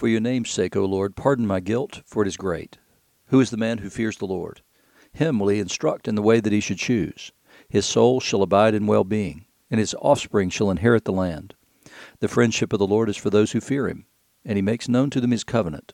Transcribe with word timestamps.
For 0.00 0.08
your 0.08 0.20
name's 0.20 0.48
sake, 0.48 0.76
O 0.76 0.86
Lord, 0.86 1.14
pardon 1.14 1.46
my 1.46 1.60
guilt, 1.60 2.00
for 2.06 2.22
it 2.22 2.26
is 2.26 2.38
great. 2.38 2.78
Who 3.26 3.38
is 3.38 3.50
the 3.50 3.58
man 3.58 3.76
who 3.76 3.90
fears 3.90 4.16
the 4.16 4.24
Lord? 4.24 4.62
Him 5.12 5.38
will 5.38 5.48
he 5.48 5.58
instruct 5.58 6.08
in 6.08 6.14
the 6.14 6.22
way 6.22 6.40
that 6.40 6.54
he 6.54 6.60
should 6.60 6.78
choose. 6.78 7.32
His 7.68 7.84
soul 7.84 8.18
shall 8.18 8.40
abide 8.40 8.72
in 8.72 8.86
well 8.86 9.04
being, 9.04 9.44
and 9.70 9.78
his 9.78 9.94
offspring 10.00 10.48
shall 10.48 10.70
inherit 10.70 11.04
the 11.04 11.12
land. 11.12 11.54
The 12.20 12.28
friendship 12.28 12.72
of 12.72 12.78
the 12.78 12.86
Lord 12.86 13.10
is 13.10 13.18
for 13.18 13.28
those 13.28 13.52
who 13.52 13.60
fear 13.60 13.88
him, 13.88 14.06
and 14.42 14.56
he 14.56 14.62
makes 14.62 14.88
known 14.88 15.10
to 15.10 15.20
them 15.20 15.32
his 15.32 15.44
covenant. 15.44 15.92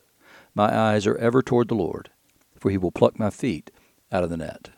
My 0.54 0.73
eyes 0.73 1.04
are 1.09 1.18
ever 1.18 1.43
toward 1.43 1.66
the 1.66 1.75
Lord, 1.75 2.11
for 2.54 2.70
he 2.70 2.79
will 2.79 2.93
pluck 2.93 3.18
my 3.18 3.30
feet 3.30 3.73
out 4.12 4.23
of 4.23 4.30
the 4.30 4.36
net. 4.36 4.70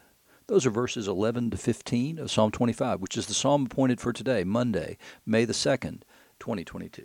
Those 0.46 0.64
are 0.64 0.70
verses 0.70 1.06
11 1.06 1.50
to 1.50 1.58
15 1.58 2.18
of 2.18 2.30
Psalm 2.30 2.50
25, 2.50 3.02
which 3.02 3.18
is 3.18 3.26
the 3.26 3.34
psalm 3.34 3.66
appointed 3.66 4.00
for 4.00 4.14
today, 4.14 4.42
Monday, 4.42 4.96
May 5.26 5.44
the 5.44 5.52
2nd, 5.52 6.00
2022. 6.40 7.04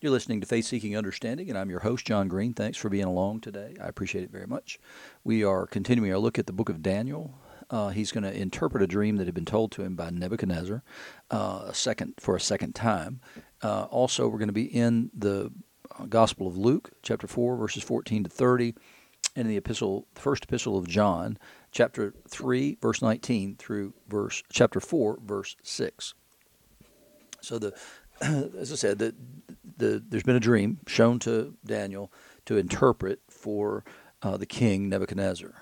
You're 0.00 0.12
listening 0.12 0.40
to 0.40 0.46
Faith 0.46 0.66
Seeking 0.66 0.96
Understanding, 0.96 1.48
and 1.48 1.58
I'm 1.58 1.70
your 1.70 1.80
host, 1.80 2.06
John 2.06 2.28
Green. 2.28 2.54
Thanks 2.54 2.78
for 2.78 2.88
being 2.88 3.04
along 3.04 3.40
today. 3.40 3.74
I 3.82 3.86
appreciate 3.86 4.24
it 4.24 4.30
very 4.30 4.46
much. 4.46 4.78
We 5.22 5.44
are 5.44 5.66
continuing 5.66 6.12
our 6.12 6.18
look 6.18 6.38
at 6.38 6.46
the 6.46 6.52
book 6.52 6.68
of 6.68 6.82
Daniel. 6.82 7.38
Uh, 7.70 7.88
he's 7.88 8.12
going 8.12 8.24
to 8.24 8.32
interpret 8.32 8.82
a 8.82 8.86
dream 8.86 9.16
that 9.16 9.26
had 9.26 9.34
been 9.34 9.44
told 9.44 9.72
to 9.72 9.82
him 9.82 9.96
by 9.96 10.10
Nebuchadnezzar 10.10 10.82
uh, 11.30 11.64
a 11.66 11.74
second 11.74 12.14
for 12.20 12.36
a 12.36 12.40
second 12.40 12.74
time. 12.74 13.20
Uh, 13.62 13.84
also, 13.84 14.28
we're 14.28 14.38
going 14.38 14.48
to 14.48 14.52
be 14.52 14.64
in 14.64 15.10
the 15.14 15.50
uh, 15.98 16.04
Gospel 16.06 16.46
of 16.46 16.56
Luke, 16.56 16.90
chapter 17.02 17.26
4, 17.26 17.56
verses 17.56 17.82
14 17.82 18.24
to 18.24 18.30
30, 18.30 18.74
and 19.36 19.48
the 19.48 19.56
epistle, 19.56 20.06
first 20.14 20.44
epistle 20.44 20.76
of 20.76 20.86
John, 20.86 21.38
chapter 21.72 22.14
3, 22.28 22.78
verse 22.80 23.02
19 23.02 23.56
through 23.56 23.94
verse 24.08 24.42
chapter 24.50 24.80
4, 24.80 25.18
verse 25.24 25.56
6. 25.62 26.14
So 27.40 27.58
the 27.58 27.74
as 28.20 28.72
I 28.72 28.76
said, 28.76 28.98
the, 28.98 29.14
the, 29.76 30.02
there's 30.08 30.22
been 30.22 30.36
a 30.36 30.40
dream 30.40 30.78
shown 30.86 31.18
to 31.20 31.54
Daniel 31.64 32.12
to 32.46 32.56
interpret 32.56 33.20
for 33.28 33.84
uh, 34.22 34.36
the 34.36 34.46
king 34.46 34.88
Nebuchadnezzar. 34.88 35.54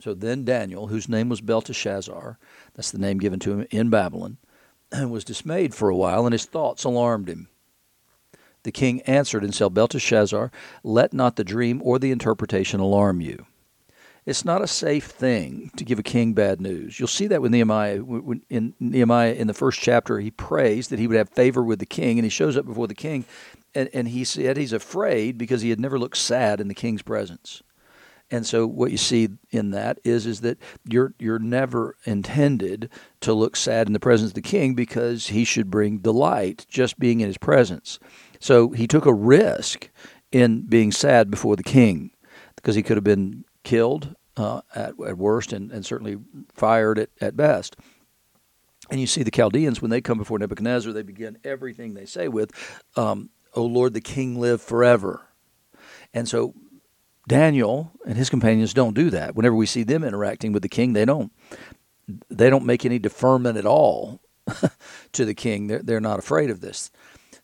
So 0.00 0.14
then 0.14 0.44
Daniel, 0.44 0.88
whose 0.88 1.08
name 1.08 1.28
was 1.28 1.40
Belteshazzar, 1.40 2.38
that's 2.74 2.90
the 2.90 2.98
name 2.98 3.18
given 3.18 3.40
to 3.40 3.52
him 3.52 3.66
in 3.70 3.90
Babylon, 3.90 4.38
was 4.92 5.24
dismayed 5.24 5.74
for 5.74 5.88
a 5.88 5.96
while, 5.96 6.26
and 6.26 6.32
his 6.32 6.44
thoughts 6.44 6.84
alarmed 6.84 7.28
him. 7.28 7.48
The 8.64 8.72
king 8.72 9.02
answered 9.02 9.44
and 9.44 9.54
said, 9.54 9.74
Belteshazzar, 9.74 10.50
let 10.82 11.12
not 11.12 11.36
the 11.36 11.44
dream 11.44 11.80
or 11.84 11.98
the 11.98 12.10
interpretation 12.10 12.80
alarm 12.80 13.20
you. 13.20 13.46
It's 14.26 14.44
not 14.44 14.62
a 14.62 14.66
safe 14.66 15.04
thing 15.04 15.70
to 15.76 15.84
give 15.84 15.98
a 15.98 16.02
king 16.02 16.32
bad 16.32 16.58
news. 16.60 16.98
You'll 16.98 17.08
see 17.08 17.26
that 17.26 17.42
with 17.42 17.52
Nehemiah. 17.52 18.02
In 18.48 18.74
Nehemiah, 18.80 19.34
in 19.34 19.48
the 19.48 19.54
first 19.54 19.80
chapter, 19.80 20.18
he 20.18 20.30
prays 20.30 20.88
that 20.88 20.98
he 20.98 21.06
would 21.06 21.16
have 21.16 21.28
favor 21.28 21.62
with 21.62 21.78
the 21.78 21.86
king, 21.86 22.18
and 22.18 22.24
he 22.24 22.30
shows 22.30 22.56
up 22.56 22.64
before 22.64 22.86
the 22.86 22.94
king, 22.94 23.26
and, 23.74 23.90
and 23.92 24.08
he 24.08 24.24
said 24.24 24.56
he's 24.56 24.72
afraid 24.72 25.36
because 25.36 25.60
he 25.60 25.68
had 25.68 25.80
never 25.80 25.98
looked 25.98 26.16
sad 26.16 26.58
in 26.58 26.68
the 26.68 26.74
king's 26.74 27.02
presence. 27.02 27.62
And 28.30 28.46
so 28.46 28.66
what 28.66 28.90
you 28.90 28.96
see 28.96 29.28
in 29.50 29.72
that 29.72 29.98
is 30.02 30.26
is 30.26 30.40
that 30.40 30.58
you're 30.88 31.12
you're 31.18 31.38
never 31.38 31.96
intended 32.06 32.88
to 33.20 33.34
look 33.34 33.54
sad 33.54 33.86
in 33.86 33.92
the 33.92 34.00
presence 34.00 34.30
of 34.30 34.34
the 34.34 34.40
king 34.40 34.74
because 34.74 35.28
he 35.28 35.44
should 35.44 35.70
bring 35.70 35.98
delight 35.98 36.64
just 36.68 36.98
being 36.98 37.20
in 37.20 37.26
his 37.26 37.36
presence. 37.36 37.98
So 38.40 38.70
he 38.70 38.86
took 38.86 39.04
a 39.04 39.12
risk 39.12 39.90
in 40.32 40.62
being 40.62 40.90
sad 40.90 41.30
before 41.30 41.54
the 41.54 41.62
king 41.62 42.12
because 42.56 42.74
he 42.74 42.82
could 42.82 42.96
have 42.96 43.04
been 43.04 43.44
killed 43.64 44.14
uh, 44.36 44.60
at, 44.74 44.94
at 45.06 45.18
worst 45.18 45.52
and, 45.52 45.72
and 45.72 45.84
certainly 45.84 46.18
fired 46.52 46.98
at, 46.98 47.10
at 47.20 47.36
best. 47.36 47.76
And 48.90 49.00
you 49.00 49.06
see 49.06 49.22
the 49.22 49.30
Chaldeans, 49.30 49.80
when 49.80 49.90
they 49.90 50.00
come 50.00 50.18
before 50.18 50.38
Nebuchadnezzar, 50.38 50.92
they 50.92 51.02
begin 51.02 51.38
everything 51.42 51.94
they 51.94 52.04
say 52.04 52.28
with, 52.28 52.52
um, 52.96 53.30
O 53.54 53.64
Lord, 53.64 53.94
the 53.94 54.00
king 54.00 54.38
live 54.38 54.60
forever. 54.60 55.26
And 56.12 56.28
so 56.28 56.54
Daniel 57.26 57.92
and 58.06 58.16
his 58.16 58.28
companions 58.28 58.74
don't 58.74 58.94
do 58.94 59.10
that. 59.10 59.34
Whenever 59.34 59.54
we 59.54 59.66
see 59.66 59.82
them 59.82 60.04
interacting 60.04 60.52
with 60.52 60.62
the 60.62 60.68
king, 60.68 60.92
they 60.92 61.04
don't 61.04 61.32
they 62.28 62.50
don't 62.50 62.66
make 62.66 62.84
any 62.84 62.98
deferment 62.98 63.56
at 63.56 63.64
all 63.64 64.20
to 65.12 65.24
the 65.24 65.34
king. 65.34 65.68
They're, 65.68 65.82
they're 65.82 66.00
not 66.00 66.18
afraid 66.18 66.50
of 66.50 66.60
this. 66.60 66.90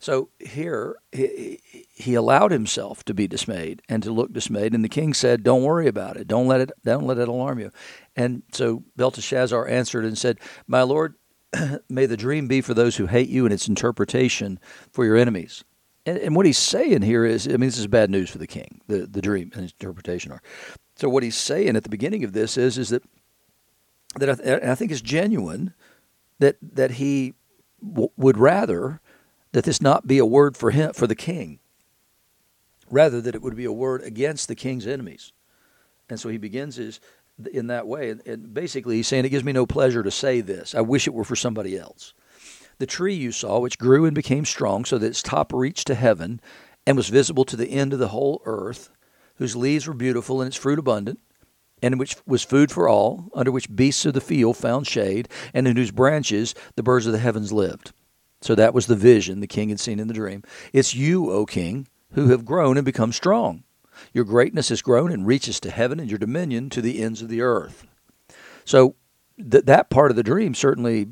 So 0.00 0.30
here 0.38 0.96
he, 1.12 1.60
he 1.92 2.14
allowed 2.14 2.52
himself 2.52 3.04
to 3.04 3.12
be 3.12 3.28
dismayed 3.28 3.82
and 3.86 4.02
to 4.02 4.10
look 4.10 4.32
dismayed, 4.32 4.72
and 4.72 4.82
the 4.82 4.88
king 4.88 5.12
said, 5.12 5.42
"Don't 5.42 5.62
worry 5.62 5.86
about 5.86 6.16
it. 6.16 6.26
Don't 6.26 6.46
let 6.46 6.62
it. 6.62 6.72
Don't 6.82 7.06
let 7.06 7.18
it 7.18 7.28
alarm 7.28 7.58
you." 7.58 7.70
And 8.16 8.42
so 8.50 8.82
Belteshazzar 8.96 9.68
answered 9.68 10.06
and 10.06 10.16
said, 10.16 10.40
"My 10.66 10.82
lord, 10.82 11.16
may 11.90 12.06
the 12.06 12.16
dream 12.16 12.48
be 12.48 12.62
for 12.62 12.72
those 12.72 12.96
who 12.96 13.06
hate 13.06 13.28
you, 13.28 13.44
and 13.44 13.52
its 13.52 13.68
interpretation 13.68 14.58
for 14.90 15.04
your 15.04 15.18
enemies." 15.18 15.64
And, 16.06 16.16
and 16.16 16.34
what 16.34 16.46
he's 16.46 16.56
saying 16.56 17.02
here 17.02 17.26
is, 17.26 17.46
I 17.46 17.50
mean, 17.50 17.68
this 17.68 17.78
is 17.78 17.86
bad 17.86 18.08
news 18.08 18.30
for 18.30 18.38
the 18.38 18.46
king. 18.46 18.80
The 18.86 19.06
the 19.06 19.20
dream 19.20 19.50
and 19.52 19.64
interpretation 19.64 20.32
are. 20.32 20.40
So 20.96 21.10
what 21.10 21.22
he's 21.22 21.36
saying 21.36 21.76
at 21.76 21.82
the 21.82 21.90
beginning 21.90 22.24
of 22.24 22.32
this 22.32 22.56
is, 22.56 22.78
is 22.78 22.88
that 22.88 23.02
that 24.16 24.30
I, 24.30 24.34
th- 24.34 24.62
I 24.62 24.74
think 24.74 24.92
is 24.92 25.02
genuine, 25.02 25.74
that 26.38 26.56
that 26.62 26.92
he 26.92 27.34
w- 27.86 28.10
would 28.16 28.38
rather 28.38 29.02
that 29.52 29.64
this 29.64 29.80
not 29.80 30.06
be 30.06 30.18
a 30.18 30.26
word 30.26 30.56
for 30.56 30.70
him 30.70 30.92
for 30.92 31.06
the 31.06 31.14
king. 31.14 31.58
Rather 32.88 33.20
that 33.20 33.34
it 33.34 33.42
would 33.42 33.56
be 33.56 33.64
a 33.64 33.72
word 33.72 34.02
against 34.02 34.48
the 34.48 34.54
king's 34.54 34.86
enemies. 34.86 35.32
And 36.08 36.18
so 36.18 36.28
he 36.28 36.38
begins 36.38 36.76
his 36.76 37.00
in 37.52 37.68
that 37.68 37.86
way. 37.86 38.10
And, 38.10 38.26
and 38.26 38.54
basically 38.54 38.96
he's 38.96 39.08
saying 39.08 39.24
it 39.24 39.30
gives 39.30 39.44
me 39.44 39.52
no 39.52 39.66
pleasure 39.66 40.02
to 40.02 40.10
say 40.10 40.40
this. 40.40 40.74
I 40.74 40.80
wish 40.80 41.06
it 41.06 41.14
were 41.14 41.24
for 41.24 41.36
somebody 41.36 41.78
else. 41.78 42.14
The 42.78 42.86
tree 42.86 43.14
you 43.14 43.32
saw 43.32 43.58
which 43.58 43.78
grew 43.78 44.06
and 44.06 44.14
became 44.14 44.44
strong 44.44 44.84
so 44.84 44.98
that 44.98 45.06
its 45.06 45.22
top 45.22 45.52
reached 45.52 45.86
to 45.88 45.94
heaven 45.94 46.40
and 46.86 46.96
was 46.96 47.08
visible 47.08 47.44
to 47.44 47.56
the 47.56 47.70
end 47.70 47.92
of 47.92 47.98
the 47.98 48.08
whole 48.08 48.42
earth 48.44 48.90
whose 49.36 49.56
leaves 49.56 49.86
were 49.86 49.94
beautiful 49.94 50.40
and 50.40 50.48
its 50.48 50.56
fruit 50.56 50.78
abundant 50.78 51.20
and 51.82 51.98
which 51.98 52.16
was 52.26 52.42
food 52.42 52.70
for 52.70 52.88
all 52.88 53.30
under 53.34 53.50
which 53.50 53.74
beasts 53.74 54.04
of 54.06 54.14
the 54.14 54.20
field 54.20 54.56
found 54.56 54.86
shade 54.86 55.28
and 55.54 55.66
in 55.68 55.76
whose 55.76 55.90
branches 55.90 56.54
the 56.74 56.82
birds 56.82 57.06
of 57.06 57.12
the 57.12 57.18
heavens 57.18 57.52
lived 57.52 57.92
so 58.40 58.54
that 58.54 58.74
was 58.74 58.86
the 58.86 58.96
vision 58.96 59.40
the 59.40 59.46
king 59.46 59.68
had 59.68 59.80
seen 59.80 60.00
in 60.00 60.08
the 60.08 60.14
dream. 60.14 60.42
It's 60.72 60.94
you, 60.94 61.30
O 61.30 61.46
king, 61.46 61.88
who 62.12 62.28
have 62.28 62.44
grown 62.44 62.76
and 62.76 62.84
become 62.84 63.12
strong. 63.12 63.64
Your 64.12 64.24
greatness 64.24 64.70
has 64.70 64.82
grown 64.82 65.12
and 65.12 65.26
reaches 65.26 65.60
to 65.60 65.70
heaven, 65.70 66.00
and 66.00 66.08
your 66.08 66.18
dominion 66.18 66.70
to 66.70 66.80
the 66.80 67.02
ends 67.02 67.20
of 67.20 67.28
the 67.28 67.42
earth. 67.42 67.86
So 68.64 68.96
th- 69.38 69.64
that 69.64 69.90
part 69.90 70.10
of 70.10 70.16
the 70.16 70.22
dream 70.22 70.54
certainly 70.54 71.08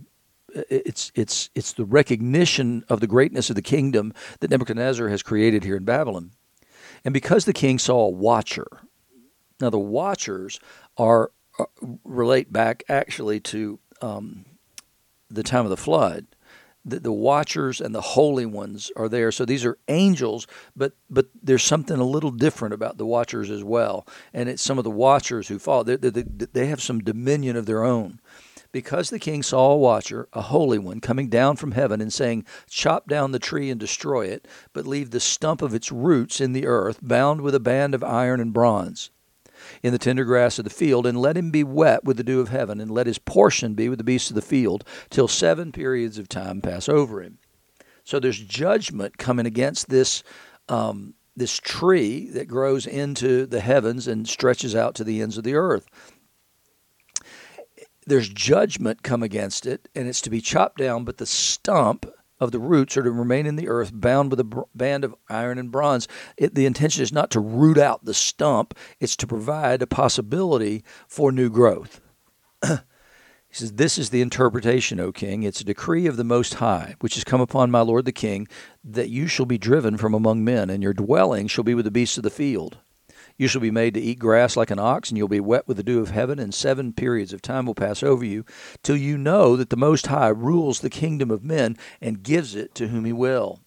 it's 0.54 1.12
it's 1.14 1.50
it's 1.54 1.72
the 1.72 1.84
recognition 1.84 2.84
of 2.88 3.00
the 3.00 3.06
greatness 3.06 3.50
of 3.50 3.56
the 3.56 3.62
kingdom 3.62 4.12
that 4.40 4.50
Nebuchadnezzar 4.50 5.08
has 5.08 5.22
created 5.22 5.64
here 5.64 5.76
in 5.76 5.84
Babylon. 5.84 6.32
And 7.04 7.12
because 7.12 7.44
the 7.44 7.52
king 7.52 7.78
saw 7.78 8.06
a 8.06 8.10
watcher, 8.10 8.66
now 9.60 9.70
the 9.70 9.78
watchers 9.78 10.58
are, 10.96 11.30
are 11.58 11.68
uh, 11.82 11.86
relate 12.04 12.52
back 12.52 12.82
actually 12.88 13.40
to 13.40 13.78
um, 14.00 14.44
the 15.30 15.42
time 15.42 15.64
of 15.64 15.70
the 15.70 15.76
flood 15.76 16.26
the, 16.88 17.00
the 17.00 17.12
watchers 17.12 17.80
and 17.80 17.94
the 17.94 18.00
holy 18.00 18.46
ones 18.46 18.90
are 18.96 19.08
there. 19.08 19.30
So 19.32 19.44
these 19.44 19.64
are 19.64 19.78
angels, 19.88 20.46
but 20.76 20.92
but 21.08 21.26
there's 21.42 21.62
something 21.62 21.98
a 21.98 22.04
little 22.04 22.30
different 22.30 22.74
about 22.74 22.98
the 22.98 23.06
watchers 23.06 23.50
as 23.50 23.64
well. 23.64 24.06
And 24.32 24.48
it's 24.48 24.62
some 24.62 24.78
of 24.78 24.84
the 24.84 24.90
watchers 24.90 25.48
who 25.48 25.58
fall. 25.58 25.84
They, 25.84 25.96
they, 25.96 26.10
they 26.20 26.66
have 26.66 26.82
some 26.82 27.00
dominion 27.00 27.56
of 27.56 27.66
their 27.66 27.84
own. 27.84 28.20
Because 28.70 29.08
the 29.08 29.18
king 29.18 29.42
saw 29.42 29.72
a 29.72 29.76
watcher, 29.78 30.28
a 30.34 30.42
holy 30.42 30.78
one, 30.78 31.00
coming 31.00 31.28
down 31.28 31.56
from 31.56 31.72
heaven 31.72 32.02
and 32.02 32.12
saying, 32.12 32.44
Chop 32.68 33.08
down 33.08 33.32
the 33.32 33.38
tree 33.38 33.70
and 33.70 33.80
destroy 33.80 34.26
it, 34.26 34.46
but 34.74 34.86
leave 34.86 35.10
the 35.10 35.20
stump 35.20 35.62
of 35.62 35.74
its 35.74 35.90
roots 35.90 36.38
in 36.38 36.52
the 36.52 36.66
earth, 36.66 36.98
bound 37.00 37.40
with 37.40 37.54
a 37.54 37.60
band 37.60 37.94
of 37.94 38.04
iron 38.04 38.40
and 38.40 38.52
bronze 38.52 39.10
in 39.82 39.92
the 39.92 39.98
tender 39.98 40.24
grass 40.24 40.58
of 40.58 40.64
the 40.64 40.70
field, 40.70 41.06
and 41.06 41.20
let 41.20 41.36
him 41.36 41.50
be 41.50 41.64
wet 41.64 42.04
with 42.04 42.16
the 42.16 42.24
dew 42.24 42.40
of 42.40 42.48
heaven, 42.48 42.80
and 42.80 42.90
let 42.90 43.06
his 43.06 43.18
portion 43.18 43.74
be 43.74 43.88
with 43.88 43.98
the 43.98 44.04
beasts 44.04 44.30
of 44.30 44.34
the 44.34 44.42
field, 44.42 44.84
till 45.10 45.28
seven 45.28 45.72
periods 45.72 46.18
of 46.18 46.28
time 46.28 46.60
pass 46.60 46.88
over 46.88 47.22
him. 47.22 47.38
So 48.04 48.18
there's 48.18 48.40
judgment 48.40 49.18
coming 49.18 49.46
against 49.46 49.88
this 49.88 50.22
um, 50.68 51.14
this 51.36 51.58
tree 51.58 52.28
that 52.30 52.48
grows 52.48 52.86
into 52.86 53.46
the 53.46 53.60
heavens 53.60 54.08
and 54.08 54.28
stretches 54.28 54.74
out 54.74 54.94
to 54.96 55.04
the 55.04 55.22
ends 55.22 55.38
of 55.38 55.44
the 55.44 55.54
earth. 55.54 55.86
There's 58.06 58.28
judgment 58.28 59.02
come 59.02 59.22
against 59.22 59.66
it, 59.66 59.88
and 59.94 60.08
it's 60.08 60.20
to 60.22 60.30
be 60.30 60.40
chopped 60.40 60.78
down, 60.78 61.04
but 61.04 61.18
the 61.18 61.26
stump 61.26 62.06
of 62.40 62.52
the 62.52 62.58
roots 62.58 62.96
are 62.96 63.02
to 63.02 63.10
remain 63.10 63.46
in 63.46 63.56
the 63.56 63.68
earth, 63.68 63.90
bound 63.92 64.30
with 64.30 64.40
a 64.40 64.64
band 64.74 65.04
of 65.04 65.14
iron 65.28 65.58
and 65.58 65.72
bronze. 65.72 66.08
It, 66.36 66.54
the 66.54 66.66
intention 66.66 67.02
is 67.02 67.12
not 67.12 67.30
to 67.32 67.40
root 67.40 67.78
out 67.78 68.04
the 68.04 68.14
stump, 68.14 68.74
it's 69.00 69.16
to 69.16 69.26
provide 69.26 69.82
a 69.82 69.86
possibility 69.86 70.84
for 71.06 71.32
new 71.32 71.50
growth. 71.50 72.00
he 72.66 72.76
says, 73.50 73.72
This 73.72 73.98
is 73.98 74.10
the 74.10 74.20
interpretation, 74.20 75.00
O 75.00 75.12
king. 75.12 75.42
It's 75.42 75.60
a 75.60 75.64
decree 75.64 76.06
of 76.06 76.16
the 76.16 76.24
Most 76.24 76.54
High, 76.54 76.94
which 77.00 77.14
has 77.14 77.24
come 77.24 77.40
upon 77.40 77.70
my 77.70 77.80
lord 77.80 78.04
the 78.04 78.12
king, 78.12 78.46
that 78.84 79.10
you 79.10 79.26
shall 79.26 79.46
be 79.46 79.58
driven 79.58 79.96
from 79.96 80.14
among 80.14 80.44
men, 80.44 80.70
and 80.70 80.82
your 80.82 80.94
dwelling 80.94 81.46
shall 81.48 81.64
be 81.64 81.74
with 81.74 81.84
the 81.84 81.90
beasts 81.90 82.16
of 82.16 82.22
the 82.22 82.30
field. 82.30 82.78
You 83.38 83.46
shall 83.46 83.60
be 83.60 83.70
made 83.70 83.94
to 83.94 84.00
eat 84.00 84.18
grass 84.18 84.56
like 84.56 84.72
an 84.72 84.80
ox, 84.80 85.08
and 85.08 85.16
you'll 85.16 85.28
be 85.28 85.38
wet 85.40 85.68
with 85.68 85.76
the 85.76 85.84
dew 85.84 86.00
of 86.00 86.10
heaven, 86.10 86.40
and 86.40 86.52
seven 86.52 86.92
periods 86.92 87.32
of 87.32 87.40
time 87.40 87.66
will 87.66 87.74
pass 87.74 88.02
over 88.02 88.24
you, 88.24 88.44
till 88.82 88.96
you 88.96 89.16
know 89.16 89.56
that 89.56 89.70
the 89.70 89.76
Most 89.76 90.08
High 90.08 90.28
rules 90.28 90.80
the 90.80 90.90
kingdom 90.90 91.30
of 91.30 91.44
men 91.44 91.76
and 92.00 92.24
gives 92.24 92.56
it 92.56 92.74
to 92.74 92.88
whom 92.88 93.04
he 93.04 93.12
will. 93.12 93.60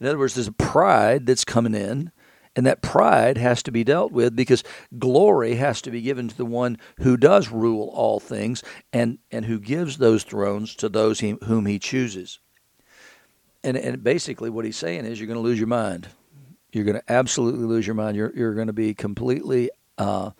In 0.00 0.06
other 0.06 0.18
words, 0.18 0.34
there's 0.34 0.46
a 0.46 0.52
pride 0.52 1.26
that's 1.26 1.44
coming 1.44 1.74
in, 1.74 2.12
and 2.54 2.64
that 2.64 2.80
pride 2.80 3.38
has 3.38 3.62
to 3.64 3.72
be 3.72 3.82
dealt 3.82 4.12
with 4.12 4.36
because 4.36 4.62
glory 4.98 5.56
has 5.56 5.82
to 5.82 5.90
be 5.90 6.00
given 6.00 6.28
to 6.28 6.36
the 6.36 6.44
one 6.44 6.78
who 6.98 7.16
does 7.16 7.50
rule 7.50 7.90
all 7.92 8.20
things 8.20 8.62
and, 8.92 9.18
and 9.32 9.44
who 9.44 9.58
gives 9.58 9.98
those 9.98 10.22
thrones 10.22 10.76
to 10.76 10.88
those 10.88 11.20
he, 11.20 11.36
whom 11.44 11.66
he 11.66 11.80
chooses. 11.80 12.38
And, 13.64 13.76
and 13.76 14.02
basically, 14.04 14.50
what 14.50 14.64
he's 14.64 14.76
saying 14.76 15.04
is 15.04 15.18
you're 15.18 15.26
going 15.26 15.36
to 15.36 15.42
lose 15.42 15.58
your 15.58 15.66
mind. 15.66 16.08
You're 16.72 16.84
going 16.84 17.00
to 17.00 17.12
absolutely 17.12 17.64
lose 17.64 17.86
your 17.86 17.94
mind. 17.94 18.16
You're, 18.16 18.32
you're 18.34 18.54
going 18.54 18.66
to 18.66 18.72
be 18.72 18.94
completely 18.94 19.70
uh, 19.96 20.30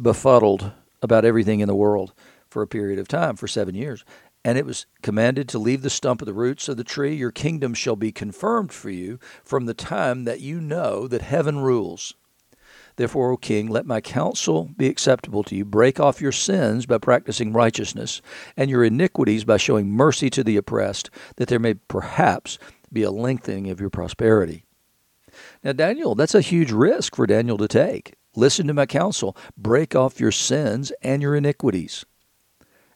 befuddled 0.00 0.72
about 1.02 1.24
everything 1.24 1.60
in 1.60 1.68
the 1.68 1.74
world 1.74 2.12
for 2.48 2.62
a 2.62 2.66
period 2.66 2.98
of 2.98 3.08
time, 3.08 3.36
for 3.36 3.46
seven 3.46 3.74
years. 3.74 4.04
And 4.44 4.58
it 4.58 4.66
was 4.66 4.86
commanded 5.02 5.48
to 5.48 5.58
leave 5.58 5.82
the 5.82 5.90
stump 5.90 6.20
of 6.20 6.26
the 6.26 6.34
roots 6.34 6.68
of 6.68 6.76
the 6.76 6.84
tree. 6.84 7.14
Your 7.14 7.30
kingdom 7.30 7.72
shall 7.72 7.96
be 7.96 8.12
confirmed 8.12 8.72
for 8.72 8.90
you 8.90 9.18
from 9.42 9.66
the 9.66 9.74
time 9.74 10.24
that 10.24 10.40
you 10.40 10.60
know 10.60 11.08
that 11.08 11.22
heaven 11.22 11.60
rules. 11.60 12.14
Therefore, 12.96 13.32
O 13.32 13.36
king, 13.36 13.68
let 13.68 13.86
my 13.86 14.00
counsel 14.00 14.70
be 14.76 14.86
acceptable 14.86 15.42
to 15.44 15.56
you. 15.56 15.64
Break 15.64 15.98
off 15.98 16.20
your 16.20 16.30
sins 16.30 16.86
by 16.86 16.98
practicing 16.98 17.52
righteousness, 17.52 18.22
and 18.56 18.70
your 18.70 18.84
iniquities 18.84 19.44
by 19.44 19.56
showing 19.56 19.90
mercy 19.90 20.30
to 20.30 20.44
the 20.44 20.56
oppressed, 20.56 21.10
that 21.36 21.48
there 21.48 21.58
may 21.58 21.74
perhaps 21.74 22.58
be 22.92 23.02
a 23.02 23.10
lengthening 23.10 23.70
of 23.70 23.80
your 23.80 23.90
prosperity. 23.90 24.63
Now, 25.62 25.72
Daniel, 25.72 26.14
that's 26.14 26.34
a 26.34 26.40
huge 26.40 26.72
risk 26.72 27.16
for 27.16 27.26
Daniel 27.26 27.58
to 27.58 27.68
take. 27.68 28.14
Listen 28.36 28.66
to 28.66 28.74
my 28.74 28.86
counsel. 28.86 29.36
Break 29.56 29.94
off 29.94 30.20
your 30.20 30.32
sins 30.32 30.92
and 31.02 31.22
your 31.22 31.36
iniquities. 31.36 32.04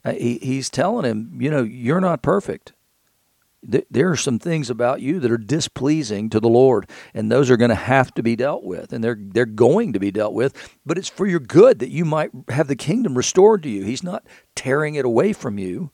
Uh, 0.05 0.13
he, 0.13 0.39
he's 0.39 0.71
telling 0.71 1.05
him, 1.05 1.39
you 1.41 1.51
know, 1.51 1.63
you're 1.63 2.01
not 2.01 2.23
perfect. 2.23 2.73
There 3.63 4.09
are 4.09 4.17
some 4.17 4.39
things 4.39 4.71
about 4.71 5.01
you 5.01 5.19
that 5.19 5.33
are 5.33 5.37
displeasing 5.37 6.31
to 6.31 6.39
the 6.39 6.49
Lord, 6.49 6.89
and 7.13 7.31
those 7.31 7.51
are 7.51 7.57
going 7.57 7.71
to 7.71 7.75
have 7.75 8.15
to 8.15 8.23
be 8.23 8.37
dealt 8.37 8.63
with, 8.63 8.93
and 8.93 9.03
they're 9.03 9.19
they're 9.19 9.47
going 9.47 9.93
to 9.95 9.99
be 9.99 10.13
dealt 10.13 10.33
with. 10.33 10.55
But 10.87 10.97
it's 10.97 11.09
for 11.09 11.27
your 11.27 11.41
good 11.41 11.81
that 11.81 11.91
you 11.91 12.05
might 12.05 12.31
have 12.51 12.69
the 12.69 12.77
kingdom 12.77 13.17
restored 13.17 13.65
to 13.65 13.69
you. 13.69 13.83
He's 13.83 14.05
not 14.05 14.25
tearing 14.55 14.95
it 14.95 15.05
away 15.05 15.33
from 15.33 15.59
you 15.59 15.91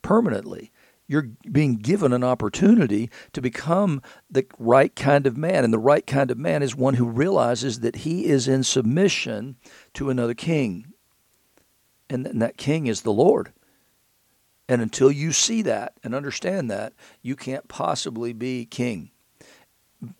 permanently 0.00 0.72
you're 1.06 1.28
being 1.50 1.76
given 1.76 2.12
an 2.12 2.24
opportunity 2.24 3.10
to 3.32 3.42
become 3.42 4.00
the 4.30 4.46
right 4.58 4.94
kind 4.96 5.26
of 5.26 5.36
man. 5.36 5.64
And 5.64 5.72
the 5.72 5.78
right 5.78 6.06
kind 6.06 6.30
of 6.30 6.38
man 6.38 6.62
is 6.62 6.74
one 6.74 6.94
who 6.94 7.04
realizes 7.04 7.80
that 7.80 7.96
he 7.96 8.26
is 8.26 8.48
in 8.48 8.62
submission 8.62 9.56
to 9.94 10.10
another 10.10 10.34
king. 10.34 10.92
And, 12.08 12.24
that 12.40 12.56
king 12.56 12.86
is 12.86 13.02
the 13.02 13.12
Lord. 13.12 13.52
And 14.68 14.80
until 14.80 15.10
you 15.10 15.32
see 15.32 15.62
that 15.62 15.94
and 16.02 16.14
understand 16.14 16.70
that, 16.70 16.94
you 17.22 17.36
can't 17.36 17.68
possibly 17.68 18.32
be 18.32 18.64
king. 18.64 19.10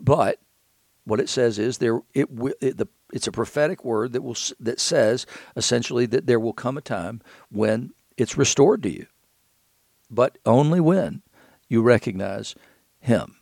But 0.01 0.39
what 1.05 1.21
it 1.21 1.29
says 1.29 1.59
is 1.59 1.79
there 1.79 2.01
it, 2.15 2.29
it 2.61 2.77
the 2.77 2.89
it's 3.13 3.27
a 3.27 3.33
prophetic 3.33 3.85
word 3.85 4.13
that 4.13 4.23
will 4.23 4.37
that 4.61 4.81
says 4.81 5.27
essentially 5.57 6.07
that 6.07 6.27
there 6.27 6.41
will 6.41 6.53
come 6.53 6.79
a 6.79 6.83
time 6.83 7.21
when 7.51 7.93
it's 8.17 8.39
restored 8.39 8.83
to 8.83 8.91
you 8.91 9.07
but 10.15 10.39
only 10.47 10.81
when 10.81 11.23
you 11.69 11.83
recognize 11.83 12.55
Him. 13.01 13.37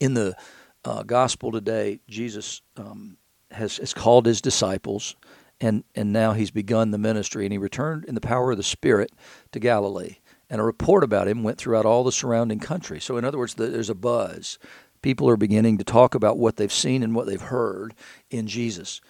In 0.00 0.14
the 0.14 0.36
uh, 0.84 1.02
gospel 1.02 1.52
today, 1.52 2.00
Jesus 2.08 2.62
um, 2.76 3.16
has, 3.50 3.78
has 3.78 3.94
called 3.94 4.26
His 4.26 4.40
disciples, 4.40 5.16
and, 5.60 5.84
and 5.94 6.12
now 6.12 6.32
He's 6.32 6.50
begun 6.50 6.90
the 6.90 6.98
ministry, 6.98 7.46
and 7.46 7.52
He 7.52 7.58
returned 7.58 8.04
in 8.04 8.14
the 8.14 8.20
power 8.20 8.50
of 8.50 8.56
the 8.56 8.62
Spirit 8.62 9.12
to 9.52 9.60
Galilee. 9.60 10.16
And 10.50 10.60
a 10.60 10.64
report 10.64 11.02
about 11.02 11.26
him 11.26 11.42
went 11.42 11.58
throughout 11.58 11.86
all 11.86 12.04
the 12.04 12.12
surrounding 12.12 12.60
country. 12.60 13.00
So, 13.00 13.16
in 13.16 13.24
other 13.24 13.38
words, 13.38 13.54
there's 13.54 13.90
a 13.90 13.94
buzz. 13.94 14.58
People 15.02 15.28
are 15.28 15.36
beginning 15.36 15.78
to 15.78 15.84
talk 15.84 16.14
about 16.14 16.38
what 16.38 16.56
they've 16.56 16.72
seen 16.72 17.02
and 17.02 17.14
what 17.14 17.26
they've 17.26 17.40
heard 17.40 17.94
in 18.30 18.46
Jesus. 18.46 19.00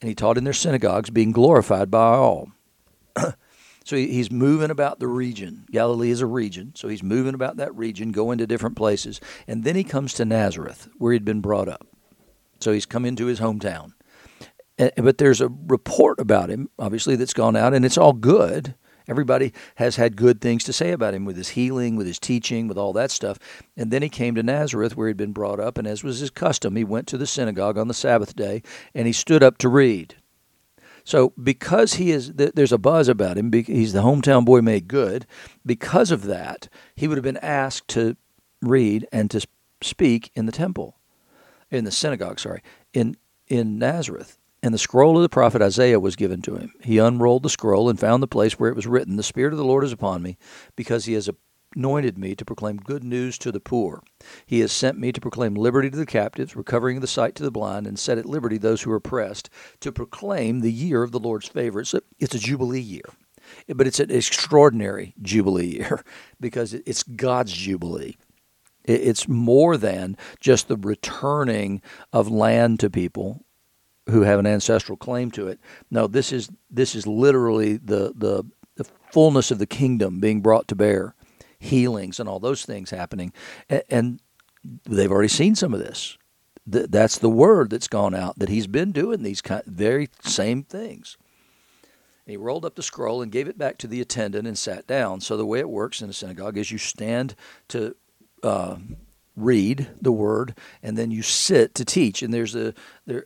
And 0.00 0.08
he 0.08 0.14
taught 0.14 0.38
in 0.38 0.44
their 0.44 0.52
synagogues, 0.52 1.10
being 1.10 1.32
glorified 1.32 1.90
by 1.90 2.14
all. 2.14 2.50
So 3.84 3.96
he's 3.96 4.30
moving 4.30 4.70
about 4.70 5.00
the 5.00 5.08
region. 5.08 5.64
Galilee 5.70 6.10
is 6.10 6.20
a 6.20 6.26
region, 6.26 6.72
so 6.76 6.88
he's 6.88 7.02
moving 7.02 7.34
about 7.34 7.56
that 7.56 7.74
region, 7.74 8.12
going 8.12 8.38
to 8.38 8.46
different 8.46 8.76
places. 8.76 9.20
And 9.48 9.64
then 9.64 9.74
he 9.74 9.84
comes 9.84 10.14
to 10.14 10.24
Nazareth, 10.24 10.88
where 10.98 11.12
he'd 11.12 11.24
been 11.24 11.40
brought 11.40 11.68
up. 11.68 11.86
So 12.60 12.72
he's 12.72 12.86
come 12.86 13.04
into 13.06 13.26
his 13.26 13.40
hometown. 13.40 13.94
But 14.96 15.18
there's 15.18 15.40
a 15.40 15.48
report 15.48 16.20
about 16.20 16.50
him, 16.50 16.68
obviously, 16.78 17.16
that's 17.16 17.34
gone 17.34 17.56
out, 17.56 17.74
and 17.74 17.84
it's 17.84 17.98
all 17.98 18.12
good. 18.12 18.74
Everybody 19.08 19.52
has 19.76 19.96
had 19.96 20.16
good 20.16 20.40
things 20.40 20.62
to 20.64 20.72
say 20.72 20.92
about 20.92 21.14
him 21.14 21.24
with 21.24 21.36
his 21.36 21.48
healing, 21.50 21.96
with 21.96 22.06
his 22.06 22.18
teaching, 22.18 22.68
with 22.68 22.78
all 22.78 22.92
that 22.92 23.10
stuff. 23.10 23.38
And 23.76 23.90
then 23.90 24.02
he 24.02 24.08
came 24.08 24.36
to 24.36 24.42
Nazareth, 24.42 24.96
where 24.96 25.08
he'd 25.08 25.16
been 25.16 25.32
brought 25.32 25.58
up, 25.58 25.78
and 25.78 25.88
as 25.88 26.04
was 26.04 26.20
his 26.20 26.30
custom, 26.30 26.76
he 26.76 26.84
went 26.84 27.08
to 27.08 27.18
the 27.18 27.26
synagogue 27.26 27.76
on 27.76 27.88
the 27.88 27.94
Sabbath 27.94 28.36
day 28.36 28.62
and 28.94 29.06
he 29.06 29.12
stood 29.12 29.42
up 29.42 29.58
to 29.58 29.68
read. 29.68 30.16
So 31.04 31.32
because 31.42 31.94
he 31.94 32.10
is, 32.10 32.32
there's 32.34 32.72
a 32.72 32.78
buzz 32.78 33.08
about 33.08 33.36
him. 33.38 33.52
He's 33.52 33.92
the 33.92 34.02
hometown 34.02 34.44
boy 34.44 34.60
made 34.60 34.88
good. 34.88 35.26
Because 35.64 36.10
of 36.10 36.24
that, 36.24 36.68
he 36.94 37.08
would 37.08 37.16
have 37.16 37.24
been 37.24 37.36
asked 37.38 37.88
to 37.88 38.16
read 38.62 39.06
and 39.12 39.30
to 39.30 39.46
speak 39.82 40.30
in 40.34 40.46
the 40.46 40.52
temple, 40.52 40.96
in 41.70 41.84
the 41.84 41.90
synagogue. 41.90 42.38
Sorry, 42.38 42.62
in 42.92 43.16
in 43.48 43.78
Nazareth. 43.78 44.36
And 44.62 44.74
the 44.74 44.78
scroll 44.78 45.16
of 45.16 45.22
the 45.22 45.30
prophet 45.30 45.62
Isaiah 45.62 45.98
was 45.98 46.16
given 46.16 46.42
to 46.42 46.56
him. 46.56 46.74
He 46.82 46.98
unrolled 46.98 47.44
the 47.44 47.48
scroll 47.48 47.88
and 47.88 47.98
found 47.98 48.22
the 48.22 48.26
place 48.26 48.58
where 48.58 48.68
it 48.68 48.76
was 48.76 48.86
written, 48.86 49.16
"The 49.16 49.22
Spirit 49.22 49.54
of 49.54 49.58
the 49.58 49.64
Lord 49.64 49.84
is 49.84 49.92
upon 49.92 50.22
me, 50.22 50.36
because 50.76 51.06
He 51.06 51.14
has 51.14 51.30
anointed 51.74 52.18
me 52.18 52.34
to 52.34 52.44
proclaim 52.44 52.76
good 52.76 53.04
news 53.04 53.38
to 53.38 53.52
the 53.52 53.60
poor. 53.60 54.02
He 54.46 54.60
has 54.60 54.72
sent 54.72 54.98
me 54.98 55.12
to 55.12 55.20
proclaim 55.20 55.54
liberty 55.54 55.90
to 55.90 55.96
the 55.96 56.06
captives, 56.06 56.56
recovering 56.56 57.00
the 57.00 57.06
sight 57.06 57.34
to 57.36 57.42
the 57.42 57.50
blind, 57.50 57.86
and 57.86 57.98
set 57.98 58.18
at 58.18 58.26
liberty 58.26 58.58
those 58.58 58.82
who 58.82 58.92
are 58.92 58.96
oppressed, 58.96 59.50
to 59.80 59.92
proclaim 59.92 60.60
the 60.60 60.72
year 60.72 61.02
of 61.02 61.12
the 61.12 61.20
Lord's 61.20 61.48
favor. 61.48 61.80
It's 61.80 61.94
a, 61.94 62.02
it's 62.18 62.34
a 62.34 62.38
Jubilee 62.38 62.80
year, 62.80 63.04
but 63.68 63.86
it's 63.86 64.00
an 64.00 64.10
extraordinary 64.10 65.14
Jubilee 65.22 65.76
year 65.76 66.04
because 66.40 66.74
it's 66.74 67.02
God's 67.02 67.52
Jubilee. 67.52 68.16
It's 68.84 69.28
more 69.28 69.76
than 69.76 70.16
just 70.40 70.68
the 70.68 70.76
returning 70.76 71.82
of 72.12 72.28
land 72.28 72.80
to 72.80 72.90
people 72.90 73.44
who 74.08 74.22
have 74.22 74.38
an 74.38 74.46
ancestral 74.46 74.96
claim 74.96 75.30
to 75.32 75.46
it. 75.46 75.60
No, 75.90 76.06
this 76.06 76.32
is 76.32 76.50
this 76.70 76.94
is 76.94 77.06
literally 77.06 77.76
the 77.76 78.12
the, 78.16 78.44
the 78.76 78.84
fullness 79.12 79.50
of 79.50 79.58
the 79.58 79.66
kingdom 79.66 80.18
being 80.18 80.40
brought 80.40 80.66
to 80.68 80.74
bear 80.74 81.14
healings 81.60 82.18
and 82.18 82.28
all 82.28 82.40
those 82.40 82.64
things 82.64 82.90
happening. 82.90 83.32
And, 83.88 84.20
they've 84.84 85.10
already 85.10 85.28
seen 85.28 85.54
some 85.54 85.72
of 85.72 85.80
this. 85.80 86.18
That's 86.66 87.16
the 87.16 87.30
word 87.30 87.70
that's 87.70 87.88
gone 87.88 88.14
out 88.14 88.38
that 88.38 88.50
he's 88.50 88.66
been 88.66 88.92
doing 88.92 89.22
these 89.22 89.42
very 89.66 90.10
same 90.22 90.62
things. 90.64 91.16
he 92.26 92.36
rolled 92.36 92.66
up 92.66 92.74
the 92.74 92.82
scroll 92.82 93.22
and 93.22 93.32
gave 93.32 93.48
it 93.48 93.56
back 93.56 93.78
to 93.78 93.86
the 93.86 94.02
attendant 94.02 94.46
and 94.46 94.58
sat 94.58 94.86
down. 94.86 95.22
So 95.22 95.36
the 95.36 95.46
way 95.46 95.60
it 95.60 95.70
works 95.70 96.02
in 96.02 96.10
a 96.10 96.12
synagogue 96.12 96.58
is 96.58 96.70
you 96.70 96.76
stand 96.76 97.34
to 97.68 97.96
uh, 98.42 98.76
read 99.34 99.88
the 100.00 100.12
word 100.12 100.54
and 100.82 100.96
then 100.96 101.10
you 101.10 101.22
sit 101.22 101.74
to 101.76 101.84
teach. 101.84 102.22
And 102.22 102.32
there's 102.32 102.54
a 102.54 102.74
there 103.06 103.24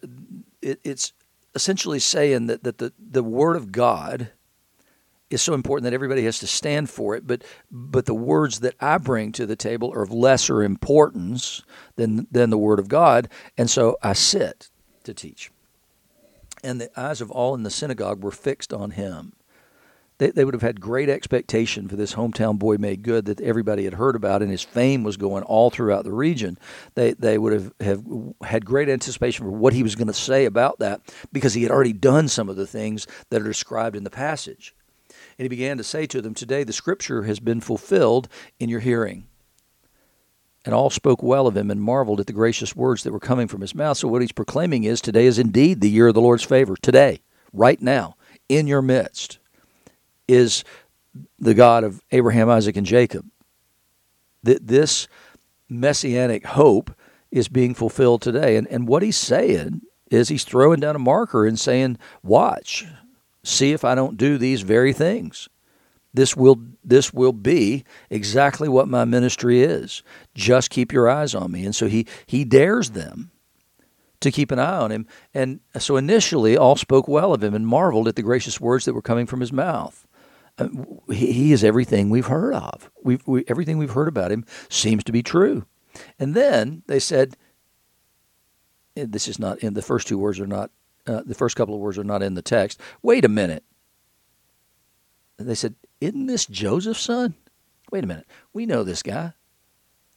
it, 0.62 0.80
it's 0.84 1.12
essentially 1.54 1.98
saying 1.98 2.46
that 2.46 2.62
that 2.64 2.78
the 2.78 2.92
the 2.98 3.22
word 3.22 3.56
of 3.56 3.72
God 3.72 4.30
is 5.30 5.42
so 5.42 5.54
important 5.54 5.84
that 5.84 5.94
everybody 5.94 6.24
has 6.24 6.38
to 6.40 6.46
stand 6.46 6.90
for 6.90 7.14
it. 7.14 7.26
But 7.26 7.44
but 7.70 8.06
the 8.06 8.14
words 8.14 8.60
that 8.60 8.74
I 8.80 8.98
bring 8.98 9.32
to 9.32 9.46
the 9.46 9.56
table 9.56 9.92
are 9.92 10.02
of 10.02 10.12
lesser 10.12 10.62
importance 10.62 11.62
than 11.96 12.26
than 12.30 12.50
the 12.50 12.58
Word 12.58 12.78
of 12.78 12.88
God, 12.88 13.28
and 13.56 13.68
so 13.68 13.96
I 14.02 14.12
sit 14.12 14.70
to 15.04 15.14
teach. 15.14 15.50
And 16.62 16.80
the 16.80 16.90
eyes 16.98 17.20
of 17.20 17.30
all 17.30 17.54
in 17.54 17.62
the 17.62 17.70
synagogue 17.70 18.22
were 18.22 18.30
fixed 18.30 18.72
on 18.72 18.92
him. 18.92 19.34
They, 20.18 20.30
they 20.30 20.44
would 20.44 20.54
have 20.54 20.62
had 20.62 20.80
great 20.80 21.08
expectation 21.08 21.88
for 21.88 21.96
this 21.96 22.14
hometown 22.14 22.58
boy 22.58 22.76
made 22.76 23.02
good 23.02 23.24
that 23.24 23.40
everybody 23.40 23.84
had 23.84 23.94
heard 23.94 24.14
about, 24.14 24.42
and 24.42 24.50
his 24.50 24.62
fame 24.62 25.02
was 25.02 25.16
going 25.16 25.42
all 25.42 25.70
throughout 25.70 26.04
the 26.04 26.12
region. 26.12 26.56
They, 26.94 27.14
they 27.14 27.36
would 27.36 27.52
have, 27.52 27.72
have 27.80 28.04
had 28.42 28.64
great 28.64 28.88
anticipation 28.88 29.44
for 29.44 29.50
what 29.50 29.72
he 29.72 29.82
was 29.82 29.96
going 29.96 30.06
to 30.06 30.14
say 30.14 30.44
about 30.44 30.78
that 30.78 31.00
because 31.32 31.54
he 31.54 31.62
had 31.62 31.72
already 31.72 31.92
done 31.92 32.28
some 32.28 32.48
of 32.48 32.54
the 32.54 32.66
things 32.66 33.08
that 33.30 33.42
are 33.42 33.46
described 33.46 33.96
in 33.96 34.04
the 34.04 34.10
passage. 34.10 34.74
And 35.38 35.44
he 35.44 35.48
began 35.48 35.78
to 35.78 35.84
say 35.84 36.06
to 36.06 36.22
them, 36.22 36.34
Today 36.34 36.64
the 36.64 36.72
scripture 36.72 37.24
has 37.24 37.40
been 37.40 37.60
fulfilled 37.60 38.28
in 38.58 38.68
your 38.68 38.80
hearing. 38.80 39.26
And 40.64 40.74
all 40.74 40.90
spoke 40.90 41.22
well 41.22 41.46
of 41.46 41.56
him 41.56 41.70
and 41.70 41.82
marveled 41.82 42.20
at 42.20 42.26
the 42.26 42.32
gracious 42.32 42.74
words 42.74 43.02
that 43.02 43.12
were 43.12 43.20
coming 43.20 43.48
from 43.48 43.60
his 43.60 43.74
mouth. 43.74 43.98
So, 43.98 44.08
what 44.08 44.22
he's 44.22 44.32
proclaiming 44.32 44.84
is 44.84 45.00
today 45.00 45.26
is 45.26 45.38
indeed 45.38 45.80
the 45.80 45.90
year 45.90 46.08
of 46.08 46.14
the 46.14 46.22
Lord's 46.22 46.42
favor. 46.42 46.74
Today, 46.80 47.20
right 47.52 47.80
now, 47.82 48.16
in 48.48 48.66
your 48.66 48.80
midst, 48.80 49.38
is 50.26 50.64
the 51.38 51.52
God 51.52 51.84
of 51.84 52.02
Abraham, 52.12 52.48
Isaac, 52.48 52.76
and 52.76 52.86
Jacob. 52.86 53.26
That 54.42 54.66
this 54.66 55.06
messianic 55.68 56.46
hope 56.46 56.94
is 57.30 57.48
being 57.48 57.74
fulfilled 57.74 58.22
today. 58.22 58.56
And, 58.56 58.66
and 58.68 58.88
what 58.88 59.02
he's 59.02 59.16
saying 59.16 59.82
is 60.10 60.28
he's 60.28 60.44
throwing 60.44 60.80
down 60.80 60.96
a 60.96 61.00
marker 61.00 61.44
and 61.44 61.58
saying, 61.58 61.98
Watch, 62.22 62.86
see 63.44 63.72
if 63.72 63.84
I 63.84 63.94
don't 63.94 64.16
do 64.16 64.38
these 64.38 64.62
very 64.62 64.92
things. 64.92 65.48
This 66.12 66.36
will 66.36 66.60
this 66.84 67.12
will 67.12 67.32
be 67.32 67.84
exactly 68.08 68.68
what 68.68 68.88
my 68.88 69.04
ministry 69.04 69.62
is. 69.62 70.02
Just 70.34 70.70
keep 70.70 70.92
your 70.92 71.08
eyes 71.08 71.34
on 71.34 71.50
me. 71.50 71.64
And 71.64 71.74
so 71.74 71.86
he 71.86 72.06
he 72.26 72.44
dares 72.44 72.90
them 72.90 73.32
to 74.20 74.30
keep 74.30 74.50
an 74.50 74.58
eye 74.58 74.78
on 74.78 74.90
him. 74.90 75.06
And 75.34 75.60
so 75.78 75.96
initially 75.96 76.56
all 76.56 76.76
spoke 76.76 77.08
well 77.08 77.34
of 77.34 77.42
him 77.42 77.54
and 77.54 77.66
marveled 77.66 78.08
at 78.08 78.16
the 78.16 78.22
gracious 78.22 78.60
words 78.60 78.84
that 78.84 78.94
were 78.94 79.02
coming 79.02 79.26
from 79.26 79.40
his 79.40 79.52
mouth. 79.52 80.06
Uh, 80.56 80.68
he, 81.10 81.52
is 81.52 81.64
everything 81.64 82.10
we've 82.10 82.28
heard 82.28 82.54
of. 82.54 82.88
We've, 83.02 83.26
we, 83.26 83.44
everything 83.48 83.76
we've 83.76 83.90
heard 83.90 84.06
about 84.06 84.30
him 84.30 84.46
seems 84.68 85.02
to 85.04 85.12
be 85.12 85.22
true. 85.22 85.66
And 86.18 86.34
then 86.34 86.84
they 86.86 87.00
said, 87.00 87.36
this 88.94 89.26
is 89.26 89.40
not 89.40 89.58
in 89.58 89.74
the 89.74 89.82
first 89.82 90.06
two 90.06 90.16
words 90.16 90.38
are 90.38 90.46
not 90.46 90.70
uh, 91.06 91.22
the 91.24 91.34
first 91.34 91.56
couple 91.56 91.74
of 91.74 91.80
words 91.80 91.98
are 91.98 92.04
not 92.04 92.22
in 92.22 92.34
the 92.34 92.42
text. 92.42 92.80
Wait 93.02 93.24
a 93.24 93.28
minute. 93.28 93.64
And 95.38 95.48
they 95.48 95.54
said, 95.54 95.74
Isn't 96.00 96.26
this 96.26 96.46
Joseph's 96.46 97.00
son? 97.00 97.34
Wait 97.90 98.04
a 98.04 98.06
minute. 98.06 98.26
We 98.52 98.66
know 98.66 98.84
this 98.84 99.02
guy. 99.02 99.32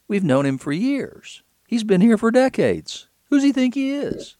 We've 0.06 0.24
known 0.24 0.46
him 0.46 0.58
for 0.58 0.72
years. 0.72 1.42
He's 1.66 1.84
been 1.84 2.00
here 2.00 2.16
for 2.16 2.30
decades. 2.30 3.08
Who's 3.28 3.42
he 3.42 3.52
think 3.52 3.74
he 3.74 3.90
is? 3.90 4.36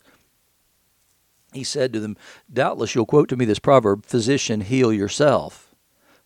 He 1.52 1.64
said 1.64 1.92
to 1.92 2.00
them, 2.00 2.16
Doubtless 2.52 2.94
you'll 2.94 3.06
quote 3.06 3.28
to 3.28 3.36
me 3.36 3.44
this 3.44 3.58
proverb, 3.58 4.06
Physician, 4.06 4.62
heal 4.62 4.92
yourself. 4.92 5.74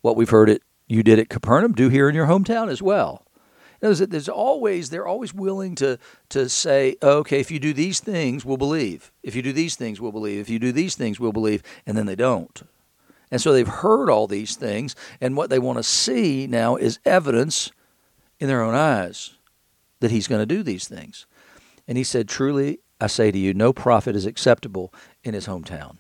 What 0.01 0.17
we've 0.17 0.31
heard 0.31 0.49
it 0.49 0.63
you 0.87 1.03
did 1.03 1.19
at 1.19 1.29
Capernaum, 1.29 1.73
do 1.73 1.89
here 1.89 2.09
in 2.09 2.15
your 2.15 2.27
hometown 2.27 2.69
as 2.69 2.83
well. 2.83 3.25
There's 3.83 4.29
always 4.29 4.91
they're 4.91 5.09
always 5.09 5.35
willing 5.35 5.75
to 5.77 5.99
to 6.29 6.49
say, 6.49 6.97
okay, 7.03 7.41
if 7.41 7.51
you 7.51 7.59
do 7.59 7.73
these 7.73 7.99
things, 7.99 8.45
we'll 8.45 8.57
believe. 8.57 9.11
If 9.25 9.35
you 9.35 9.43
do 9.43 9.53
these 9.53 9.75
things, 9.75 10.01
we'll 10.01 10.13
believe. 10.13 10.41
If 10.41 10.49
you 10.49 10.61
do 10.61 10.71
these 10.71 10.95
things, 10.95 11.19
we'll 11.19 11.33
believe. 11.33 11.65
And 11.85 11.99
then 11.99 12.07
they 12.07 12.15
don't. 12.15 12.63
And 13.33 13.41
so 13.41 13.53
they've 13.53 13.67
heard 13.67 14.09
all 14.09 14.27
these 14.29 14.57
things, 14.57 14.95
and 15.21 15.37
what 15.37 15.51
they 15.51 15.59
want 15.59 15.79
to 15.79 15.83
see 15.83 16.47
now 16.47 16.77
is 16.77 17.01
evidence 17.05 17.73
in 18.39 18.47
their 18.47 18.63
own 18.63 18.75
eyes 18.75 19.35
that 20.01 20.11
he's 20.11 20.29
going 20.29 20.43
to 20.43 20.47
do 20.47 20.63
these 20.63 20.87
things. 20.87 21.27
And 21.89 21.99
he 21.99 22.05
said, 22.05 22.29
Truly, 22.29 22.79
I 23.01 23.09
say 23.09 23.33
to 23.33 23.39
you, 23.39 23.53
no 23.53 23.73
prophet 23.73 24.15
is 24.15 24.27
acceptable 24.27 24.95
in 25.25 25.35
his 25.35 25.47
hometown. 25.47 25.97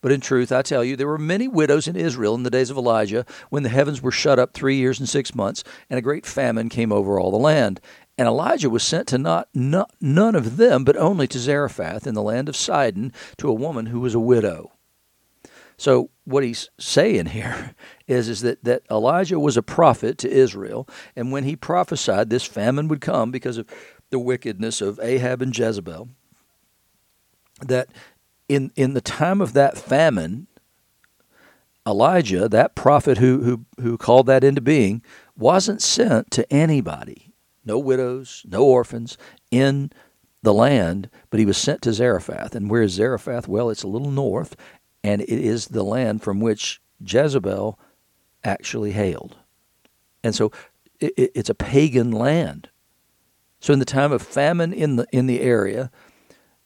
But 0.00 0.12
in 0.12 0.20
truth, 0.20 0.50
I 0.50 0.62
tell 0.62 0.82
you, 0.82 0.96
there 0.96 1.06
were 1.06 1.18
many 1.18 1.46
widows 1.46 1.86
in 1.86 1.96
Israel 1.96 2.34
in 2.34 2.42
the 2.42 2.50
days 2.50 2.70
of 2.70 2.76
Elijah, 2.76 3.26
when 3.50 3.62
the 3.62 3.68
heavens 3.68 4.00
were 4.00 4.10
shut 4.10 4.38
up 4.38 4.54
three 4.54 4.76
years 4.76 4.98
and 4.98 5.08
six 5.08 5.34
months, 5.34 5.62
and 5.90 5.98
a 5.98 6.02
great 6.02 6.24
famine 6.24 6.68
came 6.68 6.92
over 6.92 7.20
all 7.20 7.30
the 7.30 7.36
land. 7.36 7.80
And 8.16 8.26
Elijah 8.26 8.70
was 8.70 8.82
sent 8.82 9.08
to 9.08 9.18
not, 9.18 9.48
not 9.54 9.92
none 10.00 10.34
of 10.34 10.56
them, 10.56 10.84
but 10.84 10.96
only 10.96 11.26
to 11.28 11.38
Zarephath 11.38 12.06
in 12.06 12.14
the 12.14 12.22
land 12.22 12.48
of 12.48 12.56
Sidon, 12.56 13.12
to 13.38 13.48
a 13.48 13.54
woman 13.54 13.86
who 13.86 14.00
was 14.00 14.14
a 14.14 14.20
widow. 14.20 14.72
So 15.76 16.10
what 16.24 16.44
he's 16.44 16.68
saying 16.78 17.26
here 17.26 17.74
is, 18.06 18.28
is 18.28 18.40
that, 18.42 18.62
that 18.64 18.82
Elijah 18.90 19.40
was 19.40 19.56
a 19.56 19.62
prophet 19.62 20.18
to 20.18 20.30
Israel, 20.30 20.88
and 21.14 21.32
when 21.32 21.44
he 21.44 21.56
prophesied 21.56 22.30
this 22.30 22.44
famine 22.44 22.88
would 22.88 23.00
come 23.00 23.30
because 23.30 23.58
of 23.58 23.66
the 24.10 24.18
wickedness 24.18 24.80
of 24.80 24.98
Ahab 25.00 25.40
and 25.40 25.56
Jezebel, 25.56 26.08
that 27.62 27.88
in 28.50 28.72
in 28.74 28.94
the 28.94 29.00
time 29.00 29.40
of 29.40 29.52
that 29.52 29.78
famine, 29.78 30.48
Elijah, 31.86 32.48
that 32.48 32.74
prophet 32.74 33.18
who 33.18 33.42
who 33.42 33.64
who 33.82 33.96
called 33.96 34.26
that 34.26 34.42
into 34.42 34.60
being, 34.60 35.02
wasn't 35.36 35.80
sent 35.80 36.32
to 36.32 36.52
anybody, 36.52 37.32
no 37.64 37.78
widows, 37.78 38.44
no 38.48 38.64
orphans 38.64 39.16
in 39.52 39.90
the 40.42 40.52
land, 40.52 41.08
but 41.30 41.38
he 41.38 41.46
was 41.46 41.56
sent 41.56 41.80
to 41.82 41.92
Zarephath. 41.92 42.56
And 42.56 42.68
where 42.68 42.82
is 42.82 42.92
Zarephath? 42.92 43.46
Well, 43.46 43.70
it's 43.70 43.84
a 43.84 43.88
little 43.88 44.10
north, 44.10 44.56
and 45.04 45.22
it 45.22 45.28
is 45.28 45.68
the 45.68 45.84
land 45.84 46.22
from 46.22 46.40
which 46.40 46.80
Jezebel 47.06 47.78
actually 48.42 48.92
hailed. 48.92 49.36
And 50.24 50.34
so 50.34 50.50
it, 50.98 51.12
it, 51.16 51.30
it's 51.36 51.50
a 51.50 51.54
pagan 51.54 52.10
land. 52.10 52.68
So 53.60 53.72
in 53.72 53.78
the 53.78 53.84
time 53.84 54.10
of 54.10 54.22
famine 54.22 54.72
in 54.72 54.96
the 54.96 55.06
in 55.12 55.28
the 55.28 55.40
area, 55.40 55.92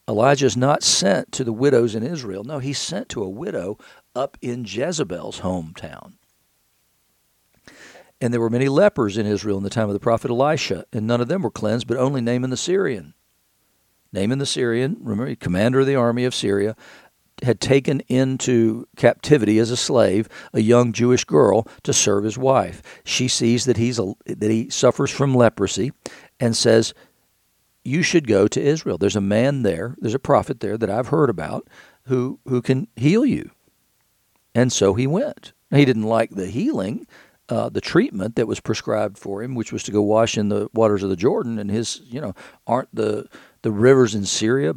Elijah 0.07 0.45
is 0.45 0.55
not 0.55 0.83
sent 0.83 1.31
to 1.31 1.43
the 1.43 1.53
widows 1.53 1.95
in 1.95 2.03
Israel. 2.03 2.43
No, 2.43 2.59
he's 2.59 2.77
sent 2.77 3.09
to 3.09 3.23
a 3.23 3.29
widow 3.29 3.77
up 4.15 4.37
in 4.41 4.63
Jezebel's 4.63 5.41
hometown. 5.41 6.13
And 8.21 8.33
there 8.33 8.41
were 8.41 8.49
many 8.49 8.69
lepers 8.69 9.17
in 9.17 9.25
Israel 9.25 9.57
in 9.57 9.63
the 9.63 9.69
time 9.69 9.89
of 9.89 9.93
the 9.93 9.99
prophet 9.99 10.31
Elisha, 10.31 10.85
and 10.93 11.05
none 11.05 11.21
of 11.21 11.27
them 11.27 11.41
were 11.41 11.51
cleansed, 11.51 11.87
but 11.87 11.97
only 11.97 12.21
Naaman 12.21 12.49
the 12.49 12.57
Syrian. 12.57 13.13
Naaman 14.13 14.39
the 14.39 14.45
Syrian, 14.45 14.97
remember, 15.01 15.35
commander 15.35 15.81
of 15.81 15.87
the 15.87 15.95
army 15.95 16.23
of 16.23 16.33
Syria, 16.33 16.75
had 17.43 17.59
taken 17.59 17.99
into 18.07 18.87
captivity 18.95 19.59
as 19.59 19.69
a 19.69 19.75
slave 19.75 20.29
a 20.53 20.61
young 20.61 20.93
Jewish 20.93 21.25
girl 21.25 21.67
to 21.83 21.91
serve 21.91 22.23
his 22.23 22.37
wife. 22.37 22.81
She 23.03 23.27
sees 23.27 23.65
that 23.65 23.75
he's 23.75 23.99
a, 23.99 24.13
that 24.25 24.49
he 24.49 24.69
suffers 24.69 25.11
from 25.11 25.35
leprosy, 25.35 25.91
and 26.39 26.55
says, 26.55 26.93
"You 27.85 28.01
should 28.01 28.27
go 28.27 28.47
to 28.47 28.61
Israel. 28.61 28.97
There's 28.97 29.15
a 29.15 29.21
man 29.21 29.63
there. 29.63 29.95
There's 29.99 30.13
a 30.13 30.19
prophet 30.19 30.59
there 30.59 30.77
that 30.77 30.89
I've 30.89 31.07
heard 31.07 31.29
about 31.29 31.67
who 32.03 32.39
who 32.47 32.61
can 32.61 32.87
heal 32.95 33.25
you." 33.25 33.51
And 34.53 34.71
so 34.71 34.93
he 34.93 35.05
went. 35.05 35.53
He 35.69 35.85
didn't 35.85 36.03
like 36.03 36.31
the 36.31 36.47
healing, 36.47 37.07
uh, 37.49 37.69
the 37.69 37.81
treatment 37.81 38.35
that 38.35 38.47
was 38.47 38.59
prescribed 38.59 39.17
for 39.17 39.43
him, 39.43 39.55
which 39.55 39.73
was 39.73 39.83
to 39.83 39.91
go 39.91 40.01
wash 40.01 40.37
in 40.37 40.49
the 40.49 40.69
waters 40.73 41.03
of 41.03 41.09
the 41.09 41.15
Jordan. 41.15 41.59
And 41.59 41.69
his, 41.69 42.01
you 42.05 42.21
know, 42.21 42.33
aren't 42.65 42.93
the 42.93 43.27
the 43.61 43.71
rivers 43.71 44.15
in 44.15 44.25
Syria 44.25 44.73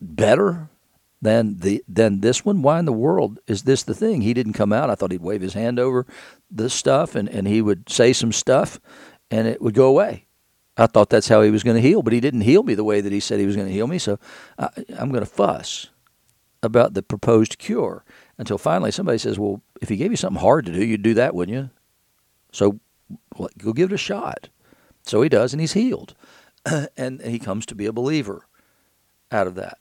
better 0.00 0.68
than 1.22 1.58
the 1.58 1.84
than 1.86 2.20
this 2.20 2.44
one? 2.44 2.62
Why 2.62 2.78
in 2.78 2.86
the 2.86 2.92
world 2.92 3.38
is 3.46 3.62
this 3.64 3.82
the 3.82 3.94
thing? 3.94 4.22
He 4.22 4.34
didn't 4.34 4.54
come 4.54 4.72
out. 4.72 4.90
I 4.90 4.94
thought 4.94 5.12
he'd 5.12 5.20
wave 5.20 5.42
his 5.42 5.54
hand 5.54 5.78
over 5.78 6.06
the 6.50 6.70
stuff 6.70 7.14
and, 7.14 7.28
and 7.28 7.46
he 7.46 7.62
would 7.62 7.88
say 7.88 8.12
some 8.12 8.32
stuff 8.32 8.80
and 9.30 9.46
it 9.46 9.60
would 9.60 9.74
go 9.74 9.86
away. 9.86 10.26
I 10.80 10.86
thought 10.86 11.10
that's 11.10 11.28
how 11.28 11.42
he 11.42 11.50
was 11.50 11.62
going 11.62 11.76
to 11.76 11.86
heal, 11.86 12.02
but 12.02 12.12
he 12.12 12.20
didn't 12.20 12.40
heal 12.40 12.62
me 12.62 12.74
the 12.74 12.84
way 12.84 13.00
that 13.00 13.12
he 13.12 13.20
said 13.20 13.38
he 13.38 13.46
was 13.46 13.56
going 13.56 13.68
to 13.68 13.74
heal 13.74 13.86
me. 13.86 13.98
So 13.98 14.18
I, 14.58 14.70
I'm 14.98 15.10
going 15.10 15.24
to 15.24 15.30
fuss 15.30 15.90
about 16.62 16.94
the 16.94 17.02
proposed 17.02 17.58
cure 17.58 18.04
until 18.38 18.56
finally 18.58 18.90
somebody 18.90 19.18
says, 19.18 19.38
"Well, 19.38 19.62
if 19.82 19.90
he 19.90 19.96
gave 19.96 20.10
you 20.10 20.16
something 20.16 20.40
hard 20.40 20.66
to 20.66 20.72
do, 20.72 20.84
you'd 20.84 21.02
do 21.02 21.14
that, 21.14 21.34
wouldn't 21.34 21.56
you?" 21.56 21.70
So 22.52 22.80
well, 23.36 23.50
go 23.58 23.72
give 23.72 23.92
it 23.92 23.94
a 23.94 23.98
shot. 23.98 24.48
So 25.02 25.22
he 25.22 25.28
does, 25.28 25.52
and 25.52 25.60
he's 25.60 25.74
healed, 25.74 26.14
and 26.96 27.20
he 27.20 27.38
comes 27.38 27.66
to 27.66 27.74
be 27.74 27.86
a 27.86 27.92
believer 27.92 28.46
out 29.30 29.46
of 29.46 29.54
that. 29.56 29.78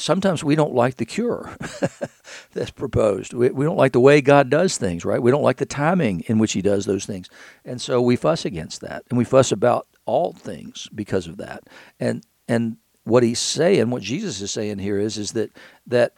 Sometimes 0.00 0.42
we 0.42 0.54
don't 0.54 0.74
like 0.74 0.96
the 0.96 1.04
cure 1.04 1.56
that's 2.52 2.70
proposed. 2.70 3.34
We, 3.34 3.50
we 3.50 3.64
don't 3.64 3.76
like 3.76 3.92
the 3.92 4.00
way 4.00 4.20
God 4.20 4.48
does 4.48 4.76
things, 4.76 5.04
right? 5.04 5.22
We 5.22 5.30
don't 5.30 5.42
like 5.42 5.58
the 5.58 5.66
timing 5.66 6.20
in 6.22 6.38
which 6.38 6.52
He 6.52 6.62
does 6.62 6.86
those 6.86 7.04
things. 7.04 7.28
And 7.64 7.80
so 7.80 8.00
we 8.00 8.16
fuss 8.16 8.44
against 8.44 8.80
that. 8.80 9.04
And 9.10 9.18
we 9.18 9.24
fuss 9.24 9.52
about 9.52 9.86
all 10.06 10.32
things 10.32 10.88
because 10.94 11.26
of 11.26 11.36
that. 11.36 11.64
And 11.98 12.24
and 12.48 12.78
what 13.04 13.22
he's 13.22 13.38
saying, 13.38 13.90
what 13.90 14.02
Jesus 14.02 14.40
is 14.40 14.50
saying 14.50 14.78
here 14.78 14.98
is, 14.98 15.18
is 15.18 15.32
that 15.32 15.50
that 15.86 16.14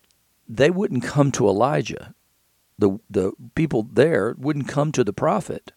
they 0.48 0.70
wouldn't 0.70 1.02
come 1.02 1.32
to 1.32 1.48
Elijah. 1.48 2.14
The 2.78 2.98
the 3.10 3.32
people 3.54 3.82
there 3.82 4.34
wouldn't 4.38 4.68
come 4.68 4.92
to 4.92 5.04
the 5.04 5.12
prophet. 5.12 5.72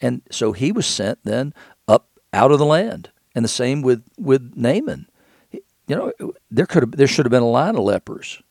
And 0.00 0.22
so 0.30 0.52
he 0.52 0.72
was 0.72 0.86
sent 0.86 1.20
then 1.24 1.54
up 1.86 2.08
out 2.32 2.50
of 2.50 2.58
the 2.58 2.66
land. 2.66 3.10
And 3.34 3.44
the 3.44 3.48
same 3.48 3.80
with, 3.82 4.04
with 4.18 4.52
Naaman 4.56 5.06
you 5.86 5.96
know, 5.96 6.32
there 6.52 6.66
could 6.66 6.82
have 6.82 6.92
there 6.92 7.06
should 7.06 7.24
have 7.24 7.30
been 7.30 7.42
a 7.42 7.48
line 7.48 7.76
of 7.76 7.82
lepers 7.82 8.42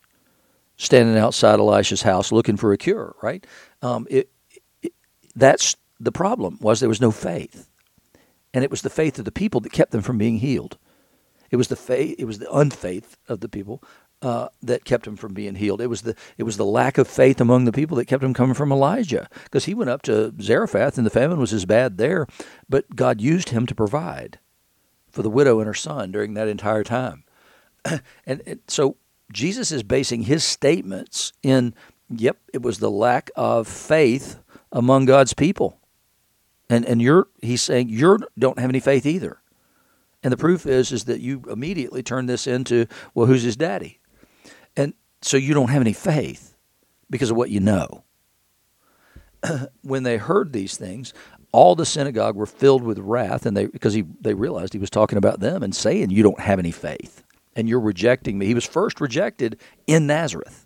standing 0.78 1.18
outside 1.18 1.60
Elisha's 1.60 2.02
house 2.02 2.32
looking 2.32 2.58
for 2.58 2.74
a 2.74 2.78
cure, 2.78 3.16
right? 3.22 3.46
Um, 3.84 4.08
it, 4.10 4.32
it, 4.82 4.94
that's 5.36 5.76
the 6.00 6.12
problem 6.12 6.58
was 6.60 6.80
there 6.80 6.90
was 6.90 7.00
no 7.00 7.12
faith, 7.12 7.70
and 8.54 8.64
it 8.64 8.72
was 8.72 8.82
the 8.82 8.90
faith 8.90 9.20
of 9.20 9.26
the 9.26 9.32
people 9.32 9.62
that 9.62 9.72
kept 9.72 9.92
them 9.92 10.02
from 10.02 10.18
being 10.18 10.38
healed. 10.38 10.78
It 11.52 11.58
was 11.58 11.68
the 11.68 11.76
faith, 11.76 12.16
it 12.18 12.26
was 12.26 12.40
the 12.40 12.52
unfaith 12.52 13.18
of 13.28 13.42
the 13.42 13.50
people 13.50 13.84
uh, 14.24 14.48
that 14.64 14.86
kept 14.86 15.06
them 15.06 15.16
from 15.16 15.34
being 15.34 15.56
healed. 15.56 15.82
It 15.82 15.88
was 15.88 16.02
the 16.02 16.16
it 16.38 16.44
was 16.44 16.58
the 16.58 16.66
lack 16.66 16.98
of 16.98 17.08
faith 17.08 17.40
among 17.40 17.66
the 17.66 17.72
people 17.72 17.98
that 17.98 18.06
kept 18.08 18.22
them 18.22 18.34
coming 18.34 18.56
from 18.56 18.72
Elijah, 18.72 19.28
because 19.44 19.66
he 19.66 19.76
went 19.76 19.92
up 19.92 20.02
to 20.04 20.34
Zarephath 20.42 20.98
and 20.98 21.06
the 21.06 21.12
famine 21.12 21.40
was 21.40 21.54
as 21.54 21.66
bad 21.66 21.98
there, 21.98 22.26
but 22.68 22.96
God 22.96 23.22
used 23.22 23.50
him 23.50 23.68
to 23.68 23.76
provide 23.76 24.40
for 25.12 25.22
the 25.22 25.30
widow 25.30 25.60
and 25.60 25.68
her 25.68 25.74
son 25.76 26.12
during 26.12 26.34
that 26.34 26.48
entire 26.48 26.84
time. 26.84 27.24
and, 28.26 28.60
so 28.68 28.98
Jesus 29.32 29.72
is 29.72 29.84
basing 29.84 30.24
his 30.24 30.44
statements 30.44 31.34
in, 31.44 31.74
yep, 32.10 32.38
it 32.54 32.62
was 32.62 32.80
the 32.80 32.92
lack 32.92 33.32
of 33.36 33.68
faith 33.68 34.40
among 34.72 35.06
God's 35.06 35.34
people. 35.34 35.78
And, 36.70 36.86
and 36.86 37.02
you're, 37.02 37.28
he's 37.42 37.62
saying 37.62 37.90
you 37.90 38.20
don't 38.38 38.60
have 38.60 38.70
any 38.70 38.80
faith 38.80 39.06
either. 39.06 39.42
And 40.24 40.32
the 40.32 40.38
proof 40.38 40.66
is, 40.66 40.92
is 40.92 41.06
that 41.06 41.20
you 41.20 41.44
immediately 41.50 42.04
turn 42.04 42.28
this 42.28 42.48
into, 42.48 42.86
well, 43.14 43.26
who's 43.26 43.44
his 43.44 43.58
daddy? 43.58 44.00
And 44.78 44.94
so 45.22 45.38
you 45.38 45.54
don't 45.54 45.70
have 45.70 45.82
any 45.82 45.94
faith 45.94 46.56
because 47.10 47.32
of 47.32 47.38
what 47.38 47.50
you 47.50 47.60
know. 47.60 48.04
when 49.82 50.04
they 50.04 50.18
heard 50.18 50.54
these 50.54 50.78
things, 50.78 51.14
all 51.52 51.76
the 51.76 51.86
synagogue 51.86 52.36
were 52.36 52.46
filled 52.46 52.84
with 52.84 53.00
wrath, 53.00 53.46
and 53.46 53.56
they 53.56 53.66
because 53.66 53.94
he 53.94 54.04
they 54.22 54.34
realized 54.34 54.74
he 54.74 54.80
was 54.80 54.90
talking 54.90 55.18
about 55.18 55.40
them 55.40 55.64
and 55.64 55.76
saying, 55.76 56.10
"You 56.10 56.24
don't 56.24 56.40
have 56.40 56.60
any 56.60 56.72
faith, 56.72 57.24
and 57.56 57.68
you're 57.68 57.80
rejecting 57.80 58.38
me." 58.38 58.46
He 58.46 58.54
was 58.54 58.66
first 58.66 59.02
rejected 59.02 59.60
in 59.88 60.08
Nazareth, 60.08 60.66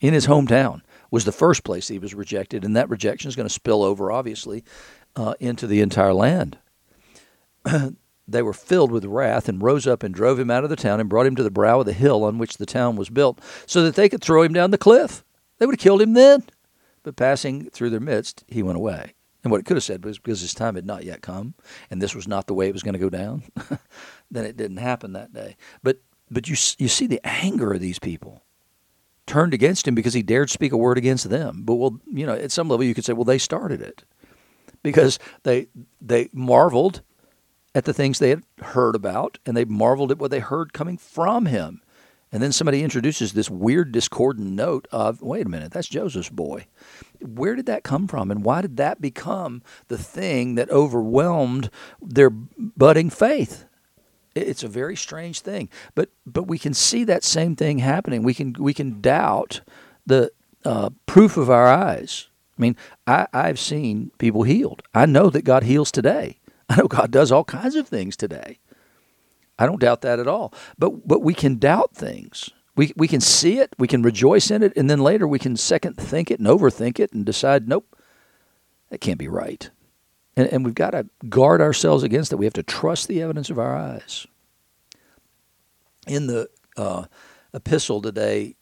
in 0.00 0.14
his 0.14 0.26
hometown. 0.26 0.82
was 1.10 1.24
the 1.24 1.32
first 1.32 1.64
place 1.64 1.88
he 1.88 1.98
was 1.98 2.14
rejected, 2.14 2.64
and 2.64 2.76
that 2.76 2.90
rejection 2.90 3.28
is 3.28 3.36
going 3.36 3.48
to 3.48 3.54
spill 3.54 3.82
over, 3.82 4.12
obviously, 4.12 4.62
uh, 5.16 5.32
into 5.40 5.66
the 5.66 5.80
entire 5.80 6.12
land. 6.12 6.58
they 8.28 8.42
were 8.42 8.52
filled 8.52 8.92
with 8.92 9.06
wrath 9.06 9.48
and 9.48 9.62
rose 9.62 9.86
up 9.86 10.02
and 10.02 10.14
drove 10.14 10.38
him 10.38 10.50
out 10.50 10.64
of 10.64 10.70
the 10.70 10.76
town 10.76 11.00
and 11.00 11.08
brought 11.08 11.26
him 11.26 11.34
to 11.34 11.42
the 11.42 11.50
brow 11.50 11.80
of 11.80 11.86
the 11.86 11.94
hill 11.94 12.24
on 12.24 12.36
which 12.36 12.58
the 12.58 12.66
town 12.66 12.94
was 12.96 13.08
built, 13.08 13.40
so 13.66 13.82
that 13.82 13.94
they 13.94 14.08
could 14.08 14.22
throw 14.22 14.42
him 14.42 14.52
down 14.52 14.70
the 14.70 14.78
cliff. 14.78 15.24
They 15.58 15.66
would 15.66 15.76
have 15.76 15.82
killed 15.82 16.02
him 16.02 16.12
then. 16.12 16.44
But 17.02 17.16
passing 17.16 17.70
through 17.70 17.90
their 17.90 18.00
midst, 18.00 18.44
he 18.48 18.62
went 18.62 18.76
away. 18.76 19.14
And 19.42 19.50
what 19.50 19.60
it 19.60 19.66
could 19.66 19.76
have 19.76 19.84
said 19.84 20.04
was 20.04 20.18
because 20.18 20.40
his 20.40 20.52
time 20.52 20.74
had 20.74 20.84
not 20.84 21.04
yet 21.04 21.22
come, 21.22 21.54
and 21.90 22.02
this 22.02 22.14
was 22.14 22.28
not 22.28 22.46
the 22.46 22.54
way 22.54 22.68
it 22.68 22.72
was 22.72 22.82
going 22.82 22.94
to 22.94 22.98
go 22.98 23.08
down, 23.08 23.44
then 24.30 24.44
it 24.44 24.56
didn't 24.56 24.76
happen 24.78 25.12
that 25.12 25.32
day. 25.32 25.56
But 25.82 26.00
but 26.30 26.48
you 26.48 26.56
you 26.78 26.88
see 26.88 27.06
the 27.06 27.20
anger 27.24 27.72
of 27.72 27.80
these 27.80 27.98
people 27.98 28.42
turned 29.26 29.54
against 29.54 29.86
him 29.86 29.94
because 29.94 30.14
he 30.14 30.22
dared 30.22 30.50
speak 30.50 30.72
a 30.72 30.76
word 30.76 30.98
against 30.98 31.28
them. 31.28 31.62
But 31.64 31.74
well, 31.76 32.00
you 32.10 32.26
know, 32.26 32.34
at 32.34 32.50
some 32.50 32.68
level 32.68 32.84
you 32.84 32.94
could 32.94 33.04
say, 33.04 33.12
well, 33.12 33.24
they 33.24 33.38
started 33.38 33.80
it 33.80 34.04
because 34.82 35.18
they 35.42 35.68
they 36.00 36.28
marveled 36.32 37.02
at 37.74 37.84
the 37.84 37.92
things 37.94 38.18
they 38.18 38.30
had 38.30 38.42
heard 38.60 38.94
about, 38.96 39.38
and 39.46 39.56
they 39.56 39.64
marveled 39.64 40.10
at 40.10 40.18
what 40.18 40.30
they 40.30 40.40
heard 40.40 40.72
coming 40.72 40.96
from 40.96 41.46
him. 41.46 41.82
And 42.30 42.42
then 42.42 42.52
somebody 42.52 42.82
introduces 42.82 43.32
this 43.32 43.48
weird 43.48 43.90
discordant 43.92 44.50
note 44.50 44.86
of, 44.92 45.22
wait 45.22 45.46
a 45.46 45.48
minute, 45.48 45.72
that's 45.72 45.88
Joseph's 45.88 46.28
boy. 46.28 46.66
Where 47.20 47.54
did 47.54 47.66
that 47.66 47.84
come 47.84 48.06
from? 48.06 48.30
And 48.30 48.44
why 48.44 48.60
did 48.60 48.76
that 48.76 49.00
become 49.00 49.62
the 49.88 49.96
thing 49.96 50.54
that 50.56 50.70
overwhelmed 50.70 51.70
their 52.02 52.28
budding 52.28 53.08
faith? 53.08 53.64
It's 54.40 54.62
a 54.62 54.68
very 54.68 54.96
strange 54.96 55.40
thing. 55.40 55.68
But 55.94 56.10
but 56.26 56.44
we 56.44 56.58
can 56.58 56.74
see 56.74 57.04
that 57.04 57.24
same 57.24 57.56
thing 57.56 57.78
happening. 57.78 58.22
We 58.22 58.34
can 58.34 58.54
we 58.58 58.74
can 58.74 59.00
doubt 59.00 59.60
the 60.06 60.30
uh, 60.64 60.90
proof 61.06 61.36
of 61.36 61.50
our 61.50 61.66
eyes. 61.66 62.28
I 62.58 62.62
mean, 62.62 62.76
I, 63.06 63.26
I've 63.32 63.58
seen 63.58 64.10
people 64.18 64.42
healed. 64.42 64.82
I 64.94 65.06
know 65.06 65.30
that 65.30 65.44
God 65.44 65.62
heals 65.62 65.92
today. 65.92 66.40
I 66.68 66.76
know 66.76 66.88
God 66.88 67.10
does 67.10 67.30
all 67.30 67.44
kinds 67.44 67.76
of 67.76 67.88
things 67.88 68.16
today. 68.16 68.58
I 69.58 69.66
don't 69.66 69.80
doubt 69.80 70.02
that 70.02 70.18
at 70.18 70.28
all. 70.28 70.52
But 70.78 71.06
but 71.06 71.22
we 71.22 71.34
can 71.34 71.56
doubt 71.56 71.94
things. 71.94 72.50
We 72.76 72.92
we 72.96 73.08
can 73.08 73.20
see 73.20 73.58
it, 73.58 73.74
we 73.78 73.88
can 73.88 74.02
rejoice 74.02 74.50
in 74.50 74.62
it, 74.62 74.72
and 74.76 74.88
then 74.88 75.00
later 75.00 75.26
we 75.26 75.40
can 75.40 75.56
second 75.56 75.96
think 75.96 76.30
it 76.30 76.38
and 76.38 76.48
overthink 76.48 77.00
it 77.00 77.12
and 77.12 77.26
decide, 77.26 77.68
nope, 77.68 77.96
that 78.90 79.00
can't 79.00 79.18
be 79.18 79.28
right. 79.28 79.70
And, 80.38 80.46
and 80.52 80.64
we've 80.64 80.74
got 80.74 80.90
to 80.90 81.04
guard 81.28 81.60
ourselves 81.60 82.04
against 82.04 82.32
it. 82.32 82.36
We 82.36 82.46
have 82.46 82.54
to 82.54 82.62
trust 82.62 83.08
the 83.08 83.20
evidence 83.20 83.50
of 83.50 83.58
our 83.58 83.76
eyes. 83.76 84.24
In 86.06 86.28
the 86.28 86.48
uh, 86.76 87.06
epistle 87.52 88.00
today, 88.00 88.54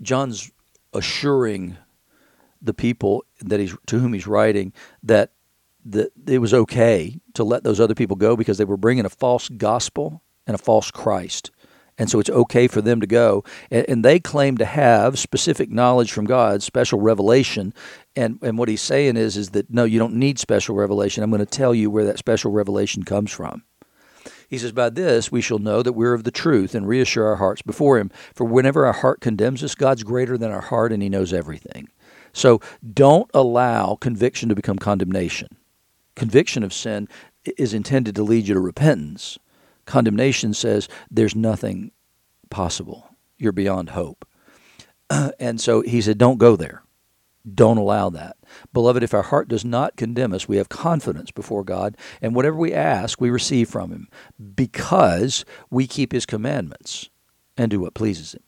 John's 0.00 0.52
assuring 0.92 1.76
the 2.62 2.72
people 2.72 3.24
that 3.40 3.58
he's 3.58 3.76
to 3.86 3.98
whom 3.98 4.12
he's 4.12 4.28
writing 4.28 4.72
that 5.02 5.32
that 5.84 6.12
it 6.26 6.38
was 6.38 6.54
okay 6.54 7.20
to 7.34 7.42
let 7.42 7.64
those 7.64 7.80
other 7.80 7.96
people 7.96 8.16
go 8.16 8.36
because 8.36 8.56
they 8.56 8.64
were 8.64 8.76
bringing 8.76 9.04
a 9.04 9.10
false 9.10 9.48
gospel 9.48 10.22
and 10.46 10.54
a 10.54 10.58
false 10.58 10.92
Christ. 10.92 11.50
And 11.96 12.10
so 12.10 12.18
it's 12.18 12.30
okay 12.30 12.66
for 12.66 12.80
them 12.80 13.00
to 13.00 13.06
go. 13.06 13.44
And, 13.70 13.88
and, 13.88 14.04
they 14.04 14.18
claim 14.18 14.56
to 14.58 14.64
have 14.64 15.18
specific 15.18 15.70
knowledge 15.70 16.10
from 16.10 16.24
God, 16.24 16.62
special 16.62 17.00
revelation. 17.00 17.72
And, 18.16 18.38
and 18.42 18.58
what 18.58 18.68
he's 18.68 18.82
saying 18.82 19.16
is, 19.16 19.36
is 19.36 19.50
that 19.50 19.70
no, 19.70 19.84
you 19.84 20.00
don't 20.00 20.14
need 20.14 20.40
special 20.40 20.74
revelation. 20.74 21.22
I'm 21.22 21.30
going 21.30 21.38
to 21.38 21.46
tell 21.46 21.74
you 21.74 21.90
where 21.90 22.04
that 22.04 22.18
special 22.18 22.50
revelation 22.50 23.04
comes 23.04 23.30
from. 23.30 23.62
He 24.48 24.58
says, 24.58 24.72
By 24.72 24.90
this 24.90 25.30
we 25.30 25.40
shall 25.40 25.58
know 25.60 25.82
that 25.82 25.92
we're 25.92 26.14
of 26.14 26.24
the 26.24 26.30
truth 26.30 26.74
and 26.74 26.88
reassure 26.88 27.26
our 27.26 27.36
hearts 27.36 27.62
before 27.62 27.98
Him. 27.98 28.10
For 28.34 28.44
whenever 28.44 28.86
our 28.86 28.92
heart 28.92 29.20
condemns 29.20 29.62
us, 29.62 29.74
God's 29.74 30.02
greater 30.02 30.36
than 30.36 30.50
our 30.50 30.60
heart 30.60 30.92
and 30.92 31.02
He 31.02 31.08
knows 31.08 31.32
everything. 31.32 31.88
So 32.32 32.60
don't 32.92 33.30
allow 33.32 33.94
conviction 33.94 34.48
to 34.48 34.54
become 34.56 34.78
condemnation. 34.78 35.48
Conviction 36.16 36.64
of 36.64 36.72
sin 36.72 37.08
is 37.56 37.74
intended 37.74 38.16
to 38.16 38.22
lead 38.24 38.48
you 38.48 38.54
to 38.54 38.60
repentance 38.60 39.38
Condemnation 39.86 40.54
says 40.54 40.88
there's 41.10 41.34
nothing 41.34 41.92
possible. 42.50 43.08
You're 43.38 43.52
beyond 43.52 43.90
hope. 43.90 44.26
and 45.38 45.60
so 45.60 45.82
he 45.82 46.00
said, 46.00 46.18
don't 46.18 46.38
go 46.38 46.56
there. 46.56 46.82
Don't 47.52 47.76
allow 47.76 48.08
that. 48.10 48.36
Beloved, 48.72 49.02
if 49.02 49.12
our 49.12 49.22
heart 49.22 49.48
does 49.48 49.64
not 49.64 49.96
condemn 49.96 50.32
us, 50.32 50.48
we 50.48 50.56
have 50.56 50.70
confidence 50.70 51.30
before 51.30 51.62
God, 51.62 51.96
and 52.22 52.34
whatever 52.34 52.56
we 52.56 52.72
ask, 52.72 53.20
we 53.20 53.28
receive 53.28 53.68
from 53.68 53.90
Him 53.90 54.08
because 54.54 55.44
we 55.68 55.86
keep 55.86 56.12
His 56.12 56.24
commandments 56.24 57.10
and 57.58 57.70
do 57.70 57.80
what 57.80 57.92
pleases 57.92 58.32
Him. 58.32 58.42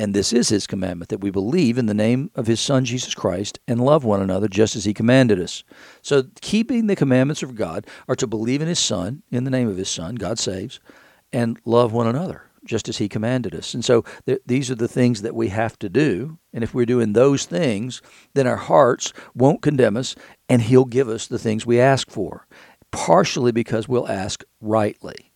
And 0.00 0.14
this 0.14 0.32
is 0.32 0.48
his 0.48 0.66
commandment 0.66 1.10
that 1.10 1.20
we 1.20 1.30
believe 1.30 1.76
in 1.76 1.84
the 1.84 1.92
name 1.92 2.30
of 2.34 2.46
his 2.46 2.58
Son, 2.58 2.86
Jesus 2.86 3.14
Christ, 3.14 3.60
and 3.68 3.78
love 3.78 4.02
one 4.02 4.22
another 4.22 4.48
just 4.48 4.74
as 4.74 4.86
he 4.86 4.94
commanded 4.94 5.38
us. 5.38 5.62
So, 6.00 6.22
keeping 6.40 6.86
the 6.86 6.96
commandments 6.96 7.42
of 7.42 7.54
God 7.54 7.86
are 8.08 8.16
to 8.16 8.26
believe 8.26 8.62
in 8.62 8.68
his 8.68 8.78
Son, 8.78 9.22
in 9.30 9.44
the 9.44 9.50
name 9.50 9.68
of 9.68 9.76
his 9.76 9.90
Son, 9.90 10.14
God 10.14 10.38
saves, 10.38 10.80
and 11.34 11.60
love 11.66 11.92
one 11.92 12.06
another 12.06 12.44
just 12.64 12.88
as 12.88 12.96
he 12.96 13.10
commanded 13.10 13.54
us. 13.54 13.74
And 13.74 13.84
so, 13.84 14.06
th- 14.24 14.40
these 14.46 14.70
are 14.70 14.74
the 14.74 14.88
things 14.88 15.20
that 15.20 15.34
we 15.34 15.48
have 15.48 15.78
to 15.80 15.90
do. 15.90 16.38
And 16.54 16.64
if 16.64 16.72
we're 16.72 16.86
doing 16.86 17.12
those 17.12 17.44
things, 17.44 18.00
then 18.32 18.46
our 18.46 18.56
hearts 18.56 19.12
won't 19.34 19.60
condemn 19.60 19.98
us, 19.98 20.16
and 20.48 20.62
he'll 20.62 20.86
give 20.86 21.10
us 21.10 21.26
the 21.26 21.38
things 21.38 21.66
we 21.66 21.78
ask 21.78 22.10
for, 22.10 22.46
partially 22.90 23.52
because 23.52 23.86
we'll 23.86 24.08
ask 24.08 24.44
rightly 24.62 25.29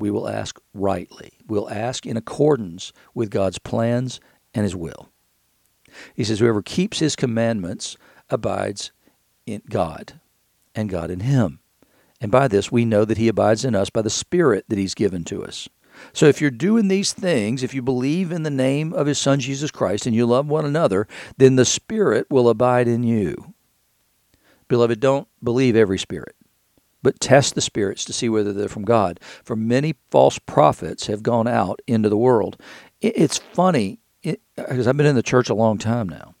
we 0.00 0.10
will 0.10 0.28
ask 0.28 0.58
rightly. 0.74 1.32
We'll 1.46 1.70
ask 1.70 2.06
in 2.06 2.16
accordance 2.16 2.92
with 3.14 3.30
God's 3.30 3.58
plans 3.58 4.20
and 4.54 4.64
His 4.64 4.74
will. 4.74 5.10
He 6.14 6.24
says, 6.24 6.40
Whoever 6.40 6.62
keeps 6.62 6.98
His 6.98 7.14
commandments 7.14 7.96
abides 8.28 8.92
in 9.46 9.62
God, 9.68 10.20
and 10.74 10.88
God 10.88 11.10
in 11.10 11.20
him. 11.20 11.60
And 12.20 12.30
by 12.30 12.48
this 12.48 12.70
we 12.70 12.84
know 12.84 13.04
that 13.04 13.18
He 13.18 13.28
abides 13.28 13.64
in 13.64 13.74
us 13.74 13.90
by 13.90 14.02
the 14.02 14.10
Spirit 14.10 14.64
that 14.68 14.78
He's 14.78 14.94
given 14.94 15.24
to 15.24 15.44
us. 15.44 15.68
So 16.12 16.26
if 16.26 16.40
you're 16.40 16.50
doing 16.50 16.88
these 16.88 17.12
things, 17.12 17.62
if 17.62 17.74
you 17.74 17.82
believe 17.82 18.32
in 18.32 18.42
the 18.42 18.50
name 18.50 18.92
of 18.92 19.06
His 19.06 19.18
Son 19.18 19.40
Jesus 19.40 19.70
Christ 19.70 20.06
and 20.06 20.14
you 20.14 20.24
love 20.24 20.46
one 20.46 20.64
another, 20.64 21.06
then 21.36 21.56
the 21.56 21.64
Spirit 21.64 22.26
will 22.30 22.48
abide 22.48 22.88
in 22.88 23.02
you. 23.02 23.54
Beloved, 24.68 25.00
don't 25.00 25.26
believe 25.42 25.74
every 25.74 25.98
spirit 25.98 26.36
but 27.02 27.20
test 27.20 27.54
the 27.54 27.60
spirits 27.60 28.04
to 28.04 28.12
see 28.12 28.28
whether 28.28 28.52
they're 28.52 28.68
from 28.68 28.84
God. 28.84 29.20
For 29.44 29.56
many 29.56 29.94
false 30.10 30.38
prophets 30.38 31.06
have 31.06 31.22
gone 31.22 31.48
out 31.48 31.80
into 31.86 32.08
the 32.08 32.16
world. 32.16 32.60
It's 33.00 33.38
funny 33.38 34.00
because 34.22 34.86
I've 34.86 34.96
been 34.96 35.06
in 35.06 35.16
the 35.16 35.22
church 35.22 35.48
a 35.48 35.54
long 35.54 35.78
time 35.78 36.08
now, 36.08 36.34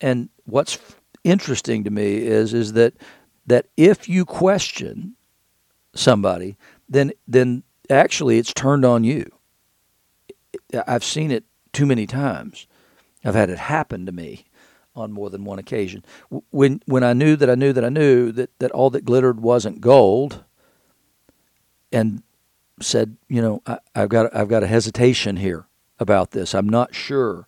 and 0.00 0.28
what's 0.44 0.78
interesting 1.22 1.84
to 1.84 1.90
me 1.90 2.16
is 2.16 2.52
is 2.54 2.72
that 2.72 2.94
that 3.46 3.66
if 3.76 4.08
you 4.08 4.24
question 4.24 5.14
somebody, 5.94 6.56
then 6.88 7.12
then 7.28 7.62
actually 7.88 8.38
it's 8.38 8.52
turned 8.52 8.84
on 8.84 9.04
you. 9.04 9.30
I've 10.86 11.04
seen 11.04 11.30
it 11.30 11.44
too 11.72 11.86
many 11.86 12.06
times. 12.06 12.66
I've 13.24 13.34
had 13.34 13.50
it 13.50 13.58
happen 13.58 14.06
to 14.06 14.12
me 14.12 14.46
on 14.94 15.12
more 15.12 15.30
than 15.30 15.44
one 15.44 15.58
occasion. 15.58 16.04
When 16.50 16.82
when 16.86 17.04
I 17.04 17.12
knew 17.12 17.36
that 17.36 17.50
I 17.50 17.54
knew 17.54 17.72
that 17.72 17.84
I 17.84 17.88
knew 17.88 18.32
that, 18.32 18.58
that 18.58 18.70
all 18.72 18.90
that 18.90 19.04
glittered 19.04 19.40
wasn't 19.40 19.80
gold, 19.80 20.44
and 21.92 22.22
said, 22.80 23.16
you 23.28 23.42
know, 23.42 23.62
I, 23.66 23.78
I've 23.94 24.08
got 24.08 24.34
I've 24.34 24.48
got 24.48 24.62
a 24.62 24.66
hesitation 24.66 25.36
here 25.36 25.66
about 25.98 26.32
this. 26.32 26.54
I'm 26.54 26.68
not 26.68 26.94
sure 26.94 27.46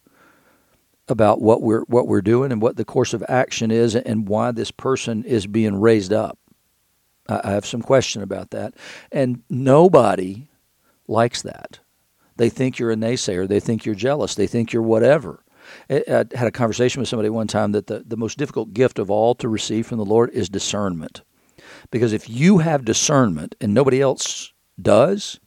about 1.09 1.41
what 1.41 1.63
we're 1.63 1.83
what 1.83 2.07
we're 2.07 2.23
doing 2.23 2.53
and 2.53 2.63
what 2.63 2.77
the 2.77 2.85
course 2.85 3.13
of 3.13 3.25
action 3.29 3.71
is 3.71 3.95
and 3.95 4.29
why 4.29 4.53
this 4.53 4.71
person 4.71 5.25
is 5.25 5.47
being 5.47 5.81
raised 5.81 6.13
up. 6.13 6.39
I, 7.29 7.41
I 7.45 7.51
have 7.53 7.67
some 7.67 7.83
question 7.83 8.23
about 8.23 8.51
that, 8.51 8.75
and 9.11 9.43
nobody 9.51 10.49
likes 11.09 11.43
that. 11.43 11.81
They 12.37 12.49
think 12.49 12.79
you're 12.79 12.93
a 12.93 12.97
naysayer. 12.97 13.47
They 13.47 13.61
think 13.61 13.85
you're 13.85 13.95
jealous. 13.95 14.35
They 14.35 14.47
think 14.47 14.73
you're 14.73 14.83
whatever. 14.83 15.45
I 15.91 16.03
had 16.09 16.47
a 16.47 16.51
conversation 16.51 17.01
with 17.01 17.09
somebody 17.09 17.31
one 17.31 17.47
time 17.47 17.73
that 17.73 17.87
the, 17.87 18.03
the 18.07 18.17
most 18.17 18.39
difficult 18.39 18.73
gift 18.73 18.99
of 18.99 19.11
all 19.11 19.35
to 19.37 19.49
receive 19.49 19.87
from 19.87 19.99
the 19.99 20.05
Lord 20.05 20.31
is 20.31 20.49
discernment. 20.49 21.23
Because 21.91 22.13
if 22.13 22.29
you 22.29 22.59
have 22.59 22.85
discernment 22.85 23.55
and 23.61 23.75
nobody 23.75 24.01
else 24.01 24.53
does, 24.81 25.41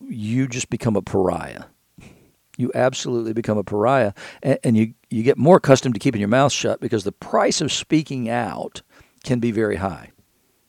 you 0.00 0.46
just 0.48 0.70
become 0.70 0.96
a 0.96 1.02
pariah. 1.02 1.64
You 2.58 2.70
absolutely 2.74 3.32
become 3.32 3.56
a 3.56 3.64
pariah, 3.64 4.12
and, 4.42 4.58
and 4.62 4.76
you, 4.76 4.94
you 5.08 5.22
get 5.22 5.38
more 5.38 5.56
accustomed 5.56 5.94
to 5.94 6.00
keeping 6.00 6.20
your 6.20 6.28
mouth 6.28 6.52
shut 6.52 6.80
because 6.80 7.04
the 7.04 7.12
price 7.12 7.60
of 7.60 7.72
speaking 7.72 8.28
out 8.28 8.82
can 9.24 9.40
be 9.40 9.50
very 9.50 9.76
high. 9.76 10.10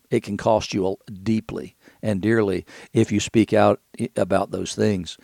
It 0.09 0.23
can 0.23 0.37
cost 0.37 0.73
you 0.73 0.97
deeply 1.23 1.75
and 2.01 2.21
dearly 2.21 2.65
if 2.93 3.11
you 3.11 3.19
speak 3.19 3.51
out 3.51 3.81
about 4.15 4.51
those 4.51 4.75
things. 4.75 5.17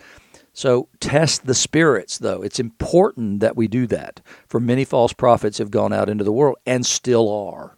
So 0.59 0.89
test 0.99 1.45
the 1.45 1.53
spirits, 1.55 2.17
though. 2.17 2.41
It's 2.41 2.59
important 2.59 3.39
that 3.39 3.55
we 3.55 3.69
do 3.69 3.87
that. 3.87 4.19
For 4.45 4.59
many 4.59 4.83
false 4.83 5.13
prophets 5.13 5.57
have 5.59 5.71
gone 5.71 5.93
out 5.93 6.09
into 6.09 6.25
the 6.25 6.33
world 6.33 6.57
and 6.65 6.85
still 6.85 7.29
are. 7.31 7.77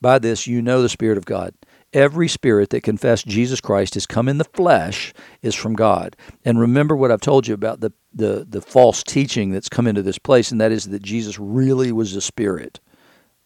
By 0.00 0.18
this, 0.18 0.46
you 0.46 0.62
know 0.62 0.80
the 0.80 0.88
Spirit 0.88 1.18
of 1.18 1.26
God. 1.26 1.52
every 1.92 2.28
spirit 2.28 2.70
that 2.70 2.82
confessed 2.82 3.26
Jesus 3.26 3.60
Christ 3.60 3.94
has 3.94 4.06
come 4.06 4.28
in 4.28 4.38
the 4.38 4.44
flesh 4.44 5.12
is 5.42 5.54
from 5.54 5.74
God. 5.74 6.16
And 6.44 6.60
remember 6.60 6.96
what 6.96 7.10
I've 7.10 7.20
told 7.20 7.46
you 7.46 7.54
about 7.54 7.80
the, 7.80 7.92
the, 8.12 8.46
the 8.48 8.60
false 8.60 9.02
teaching 9.02 9.50
that's 9.50 9.68
come 9.68 9.86
into 9.86 10.02
this 10.02 10.18
place, 10.18 10.50
and 10.50 10.60
that 10.60 10.72
is 10.72 10.84
that 10.86 11.02
Jesus 11.02 11.38
really 11.38 11.92
was 11.92 12.14
a 12.14 12.20
spirit 12.20 12.80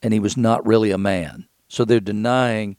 and 0.02 0.12
he 0.12 0.20
was 0.20 0.36
not 0.36 0.66
really 0.66 0.90
a 0.90 0.98
man. 0.98 1.46
So 1.70 1.85
they're 1.85 2.00
denying 2.00 2.76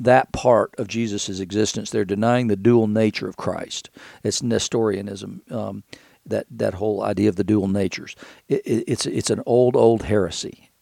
that 0.00 0.32
part 0.32 0.74
of 0.78 0.88
Jesus' 0.88 1.38
existence. 1.38 1.90
They're 1.90 2.04
denying 2.04 2.48
the 2.48 2.56
dual 2.56 2.88
nature 2.88 3.28
of 3.28 3.36
Christ. 3.36 3.88
It's 4.24 4.42
Nestorianism, 4.42 5.42
um, 5.48 5.84
that, 6.26 6.46
that 6.50 6.74
whole 6.74 7.04
idea 7.04 7.28
of 7.28 7.36
the 7.36 7.44
dual 7.44 7.68
natures. 7.68 8.16
It, 8.48 8.62
it, 8.66 8.84
it's, 8.88 9.06
it's 9.06 9.30
an 9.30 9.44
old, 9.46 9.76
old 9.76 10.02
heresy. 10.02 10.72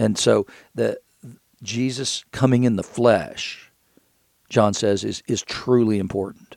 And 0.00 0.18
so 0.18 0.48
the, 0.74 0.98
Jesus 1.62 2.24
coming 2.32 2.64
in 2.64 2.74
the 2.74 2.82
flesh, 2.82 3.70
John 4.48 4.74
says, 4.74 5.04
is, 5.04 5.22
is 5.28 5.42
truly 5.42 6.00
important. 6.00 6.56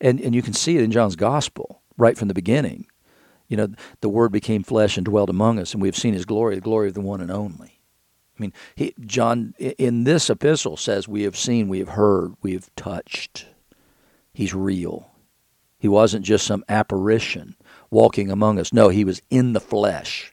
And, 0.00 0.20
and 0.20 0.36
you 0.36 0.42
can 0.42 0.52
see 0.52 0.76
it 0.76 0.84
in 0.84 0.92
John's 0.92 1.16
gospel 1.16 1.82
right 1.96 2.16
from 2.16 2.28
the 2.28 2.34
beginning. 2.34 2.86
You 3.48 3.56
know, 3.56 3.68
the 4.02 4.08
Word 4.08 4.30
became 4.30 4.62
flesh 4.62 4.96
and 4.96 5.04
dwelt 5.04 5.30
among 5.30 5.58
us, 5.58 5.72
and 5.72 5.82
we 5.82 5.88
have 5.88 5.96
seen 5.96 6.14
His 6.14 6.24
glory, 6.24 6.54
the 6.54 6.60
glory 6.60 6.86
of 6.86 6.94
the 6.94 7.00
one 7.00 7.20
and 7.20 7.30
only. 7.32 7.73
I 8.36 8.42
mean, 8.42 8.52
he, 8.74 8.94
John 9.00 9.54
in 9.58 10.04
this 10.04 10.28
epistle 10.28 10.76
says, 10.76 11.06
We 11.06 11.22
have 11.22 11.36
seen, 11.36 11.68
we 11.68 11.78
have 11.78 11.90
heard, 11.90 12.34
we 12.42 12.52
have 12.52 12.74
touched. 12.74 13.46
He's 14.32 14.54
real. 14.54 15.10
He 15.78 15.88
wasn't 15.88 16.24
just 16.24 16.46
some 16.46 16.64
apparition 16.68 17.56
walking 17.90 18.30
among 18.30 18.58
us. 18.58 18.72
No, 18.72 18.88
he 18.88 19.04
was 19.04 19.22
in 19.30 19.52
the 19.52 19.60
flesh. 19.60 20.32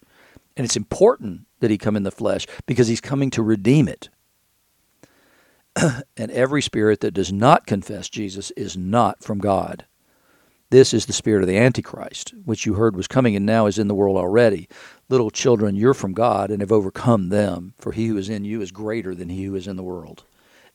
And 0.58 0.66
it's 0.66 0.78
important 0.78 1.46
that 1.60 1.70
he 1.70 1.78
come 1.78 1.96
in 1.96 2.04
the 2.04 2.12
flesh 2.12 2.48
because 2.66 2.88
he's 2.88 3.02
coming 3.02 3.30
to 3.32 3.44
redeem 3.44 3.88
it. 3.88 4.10
and 5.76 6.32
every 6.32 6.62
spirit 6.62 7.02
that 7.02 7.14
does 7.14 7.32
not 7.32 7.66
confess 7.66 8.10
Jesus 8.10 8.52
is 8.52 8.76
not 8.76 9.24
from 9.24 9.40
God. 9.40 9.86
This 10.72 10.94
is 10.94 11.06
the 11.06 11.14
spirit 11.14 11.44
of 11.44 11.48
the 11.48 11.58
Antichrist, 11.58 12.34
which 12.46 12.66
you 12.66 12.74
heard 12.74 12.96
was 12.96 13.08
coming 13.08 13.36
and 13.36 13.46
now 13.46 13.68
is 13.68 13.78
in 13.78 13.88
the 13.88 13.94
world 13.94 14.18
already. 14.18 14.68
Little 15.10 15.30
children, 15.30 15.76
you're 15.76 15.94
from 15.94 16.14
God 16.14 16.50
and 16.50 16.62
have 16.62 16.72
overcome 16.72 17.30
them, 17.30 17.74
for 17.78 17.92
he 17.92 18.08
who 18.08 18.18
is 18.18 18.30
in 18.30 18.44
you 18.44 18.62
is 18.62 18.72
greater 18.72 19.14
than 19.14 19.30
he 19.30 19.44
who 19.44 19.56
is 19.56 19.68
in 19.68 19.76
the 19.76 19.84
world. 19.84 20.24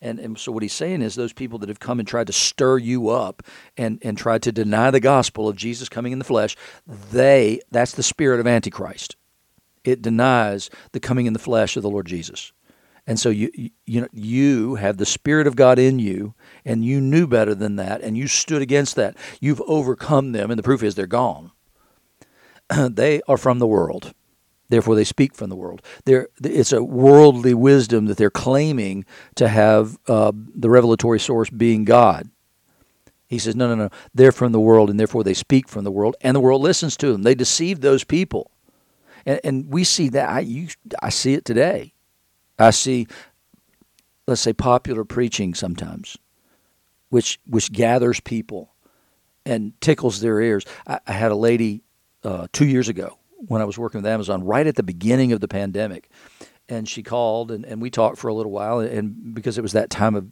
And, 0.01 0.19
and 0.21 0.39
so 0.39 0.53
what 0.53 0.63
he's 0.63 0.73
saying 0.73 1.03
is 1.03 1.15
those 1.15 1.33
people 1.33 1.59
that 1.59 1.69
have 1.69 1.81
come 1.81 1.99
and 1.99 2.07
tried 2.07 2.29
to 2.29 2.33
stir 2.33 2.79
you 2.79 3.09
up 3.09 3.43
and, 3.77 3.99
and 4.03 4.17
tried 4.17 4.43
to 4.43 4.53
deny 4.53 4.91
the 4.91 5.01
gospel 5.01 5.49
of 5.49 5.57
Jesus 5.57 5.89
coming 5.89 6.13
in 6.13 6.19
the 6.19 6.25
flesh, 6.25 6.57
they 6.87 7.61
that's 7.73 7.93
the 7.93 8.03
spirit 8.03 8.39
of 8.39 8.47
Antichrist 8.47 9.17
it 9.87 10.03
denies 10.03 10.69
the 10.93 11.01
coming 11.01 11.27
in 11.27 11.33
the 11.33 11.39
flesh 11.39 11.77
of 11.77 11.83
the 11.83 11.91
Lord 11.91 12.07
Jesus. 12.07 12.53
And 13.07 13.21
so 13.21 13.29
you 13.31 13.51
you 13.85 14.01
know 14.01 14.09
you 14.13 14.75
have 14.77 14.97
the 14.97 15.07
spirit 15.07 15.47
of 15.47 15.57
God 15.57 15.79
in 15.79 15.99
you 15.99 16.35
and 16.65 16.85
you 16.85 17.01
knew 17.01 17.27
better 17.27 17.55
than 17.55 17.77
that 17.77 18.01
and 18.03 18.17
you 18.17 18.27
stood 18.27 18.63
against 18.63 18.97
that. 18.97 19.17
You've 19.41 19.63
overcome 19.67 20.33
them 20.33 20.51
and 20.51 20.59
the 20.59 20.63
proof 20.63 20.83
is 20.83 20.95
they're 20.95 21.07
gone. 21.07 21.53
they 22.77 23.23
are 23.29 23.37
from 23.37 23.59
the 23.59 23.67
world. 23.67 24.13
Therefore 24.69 24.97
they 24.97 25.05
speak 25.05 25.35
from 25.35 25.49
the 25.49 25.57
world. 25.57 25.81
They're, 26.05 26.29
it's 26.43 26.73
a 26.73 26.83
worldly 26.83 27.55
wisdom 27.55 28.07
that 28.07 28.17
they're 28.17 28.31
claiming 28.31 29.05
to 29.37 29.47
have 29.47 29.97
uh, 30.09 30.33
the 30.35 30.69
revelatory 30.69 31.21
source 31.21 31.49
being 31.51 31.85
God. 31.85 32.29
He 33.29 33.39
says, 33.39 33.55
no, 33.55 33.69
no, 33.69 33.77
no. 33.77 33.91
They're 34.13 34.33
from 34.33 34.53
the 34.53 34.61
world, 34.61 34.89
and 34.89 34.99
therefore 35.01 35.25
they 35.25 35.35
speak 35.35 35.69
from 35.69 35.83
the 35.83 35.91
world, 35.91 36.15
and 36.21 36.35
the 36.35 36.41
world 36.41 36.63
listens 36.63 36.97
to 36.99 37.11
them. 37.11 37.23
They 37.23 37.35
deceive 37.35 37.81
those 37.81 38.05
people 38.05 38.51
and, 39.27 39.41
and 39.45 39.71
we 39.71 39.85
see 39.85 40.09
that. 40.11 40.31
I 40.31 40.41
you, 40.41 40.69
I 41.03 41.11
see 41.11 41.35
it 41.35 41.45
today. 41.45 41.93
I 42.59 42.71
see, 42.71 43.07
let's 44.27 44.41
say, 44.41 44.53
popular 44.53 45.05
preaching 45.05 45.55
sometimes, 45.55 46.17
which 47.11 47.39
which 47.47 47.73
gathers 47.73 48.21
people 48.21 48.75
and 49.45 49.79
tickles 49.81 50.21
their 50.21 50.41
ears. 50.41 50.65
I, 50.87 51.01
I 51.07 51.13
had 51.13 51.33
a 51.33 51.37
lady 51.37 51.83
uh, 52.25 52.47
two 52.53 52.67
years 52.67 52.89
ago 52.89 53.19
when 53.47 53.61
I 53.61 53.65
was 53.65 53.79
working 53.79 54.03
with 54.03 54.11
Amazon, 54.11 54.45
right 54.45 54.67
at 54.67 54.77
the 54.77 54.83
beginning 54.83 55.33
of 55.33 55.41
the 55.41 55.49
pandemic, 55.49 56.11
and 56.69 56.89
she 56.89 57.03
called 57.03 57.51
and, 57.51 57.65
and 57.65 57.81
we 57.81 57.91
talked 57.91 58.19
for 58.19 58.29
a 58.29 58.35
little 58.35 58.53
while, 58.53 58.81
and 58.81 59.35
because 59.35 59.59
it 59.59 59.63
was 59.63 59.73
that 59.73 59.91
time 59.91 60.15
of 60.15 60.27